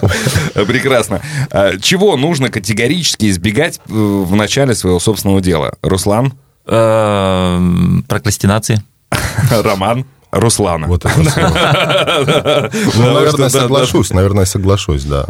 [0.54, 1.22] Прекрасно.
[1.52, 5.74] А, Чего нужно категорически избегать э, в начале своего собственного дела?
[5.82, 6.34] Руслан?
[6.66, 7.60] Э,
[8.08, 8.82] Прокрастинации.
[9.52, 10.06] Роман?
[10.32, 10.88] Руслана.
[10.88, 12.70] Вот это слово.
[12.96, 15.26] Ну, наверное, соглашусь, наверное, соглашусь, да.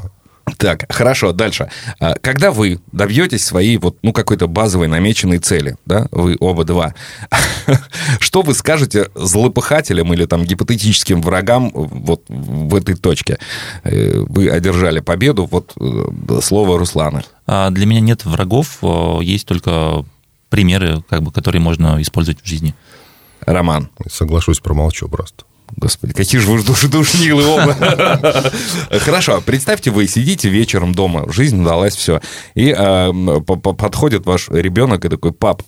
[0.55, 1.69] Так, хорошо, дальше.
[1.99, 6.95] А, Когда вы добьетесь своей вот, ну, какой-то базовой намеченной цели, да, вы оба два,
[8.19, 13.39] что вы скажете злопыхателям или там гипотетическим врагам вот в этой точке?
[13.83, 17.23] Э, Вы одержали победу, вот э, слово Руслана.
[17.45, 20.05] А Для меня нет врагов, э, есть только
[20.49, 22.73] примеры, как бы, которые можно использовать в жизни.
[23.41, 23.89] Роман.
[24.09, 25.43] Соглашусь, промолчу просто.
[25.77, 27.75] Господи, какие же вы душ, душнилы оба.
[28.99, 32.19] Хорошо, представьте, вы сидите вечером дома, жизнь удалась, все.
[32.55, 35.61] И а, подходит ваш ребенок и такой, пап,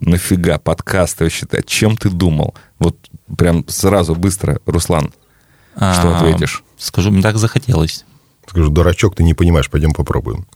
[0.00, 1.66] нафига подкасты считать?
[1.66, 2.54] Чем ты думал?
[2.78, 2.98] Вот
[3.38, 5.14] прям сразу, быстро, Руслан,
[5.74, 6.62] что А, ответишь?
[6.76, 8.04] Скажу, мне так захотелось.
[8.46, 10.46] Скажу, дурачок, ты не понимаешь, пойдем попробуем.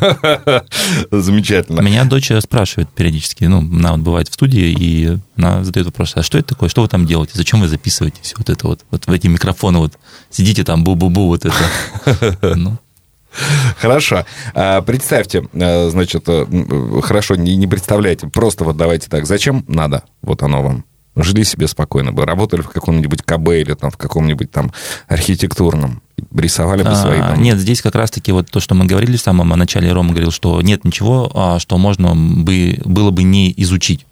[1.10, 1.80] Замечательно.
[1.80, 6.22] Меня дочь спрашивает периодически, ну, она вот бывает в студии, и она задает вопрос, а
[6.22, 9.12] что это такое, что вы там делаете, зачем вы записываете вот это вот, вот в
[9.12, 9.94] эти микрофоны, вот
[10.30, 12.36] сидите там, бу-бу-бу, вот это.
[12.56, 12.78] Ну,
[13.78, 14.24] Хорошо.
[14.54, 16.46] А, Представьте, а, значит, э,
[17.02, 20.84] хорошо, не, не представляйте, просто вот давайте так, зачем надо вот оно вам?
[21.14, 24.72] Жили себе спокойно бы, работали в каком-нибудь КБ или там в каком-нибудь там
[25.08, 26.00] архитектурном,
[26.34, 27.36] рисовали бы свои А.
[27.36, 30.60] Нет, здесь как раз-таки вот то, что мы говорили в самом начале, Рома говорил, что
[30.62, 34.06] нет ничего, а, что можно бы, было бы не изучить.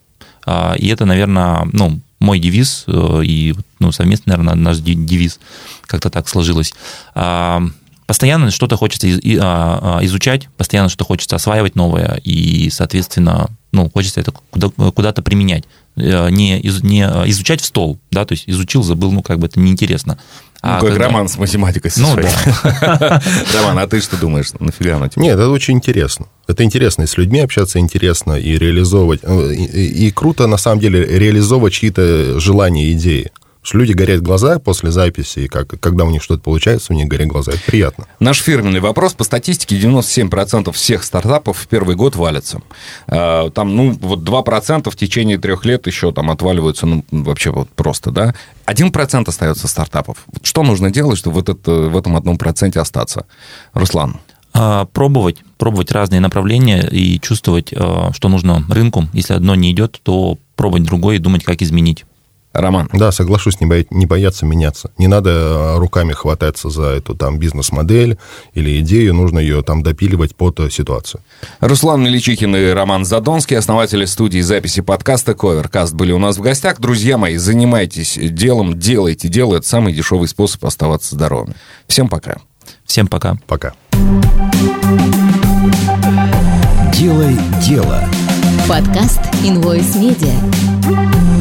[0.46, 5.38] А, И это, наверное, ну, мой девиз э, и ну, совместно, наверное, наш девиз
[5.82, 6.72] как-то так сложилось.
[7.14, 7.62] А,
[8.06, 14.20] Постоянно что-то хочется а, а, изучать, постоянно что-то хочется осваивать новое, и, соответственно, ну, хочется
[14.20, 15.64] это куда- куда-то применять.
[15.96, 19.48] Э, Не, из- не изучать в стол, да, то есть изучил, забыл, ну, как бы
[19.48, 20.18] это неинтересно.
[20.66, 22.28] Ну, А как когда- роман с математикой со Ну, своей.
[23.54, 24.48] Роман, а ты что думаешь?
[24.58, 25.22] Нафига оно тебе?
[25.22, 26.26] Нет, это очень интересно.
[26.48, 29.20] Это интересно, и с людьми общаться интересно, и реализовывать.
[29.22, 33.30] э, И, и- и круто, на самом деле, реализовывать чьи-то желания, идеи.
[33.66, 37.08] Что люди горят глаза после записи, и как, когда у них что-то получается, у них
[37.08, 37.50] горят глаза.
[37.50, 38.06] Это приятно.
[38.20, 39.14] Наш фирменный вопрос.
[39.14, 42.60] По статистике 97% всех стартапов в первый год валятся.
[43.08, 47.68] А, Там, ну, вот 2% в течение трех лет еще там отваливаются, ну, вообще вот
[47.70, 48.36] просто, да.
[48.66, 50.18] 1% остается стартапов.
[50.42, 53.26] Что нужно делать, чтобы вот это, в этом одном проценте остаться?
[53.72, 54.20] Руслан.
[54.52, 59.08] А, пробовать, пробовать разные направления и чувствовать, а, что нужно рынку.
[59.12, 62.04] Если одно не идет, то пробовать другое и думать, как изменить.
[62.60, 62.88] Роман.
[62.92, 64.90] Да, соглашусь, не, боя- не бояться меняться.
[64.98, 68.18] Не надо э, руками хвататься за эту там бизнес-модель
[68.54, 71.20] или идею, нужно ее там допиливать под э, ситуацию.
[71.60, 76.80] Руслан Меличихин и Роман Задонский, основатели студии записи подкаста Коверкаст, были у нас в гостях.
[76.80, 79.56] Друзья мои, занимайтесь делом, делайте дело.
[79.56, 81.54] Это самый дешевый способ оставаться здоровым.
[81.86, 82.36] Всем пока.
[82.84, 83.36] Всем пока.
[83.46, 83.74] Пока.
[86.92, 88.04] Делай дело.
[88.68, 91.35] Подкаст Invoice Media.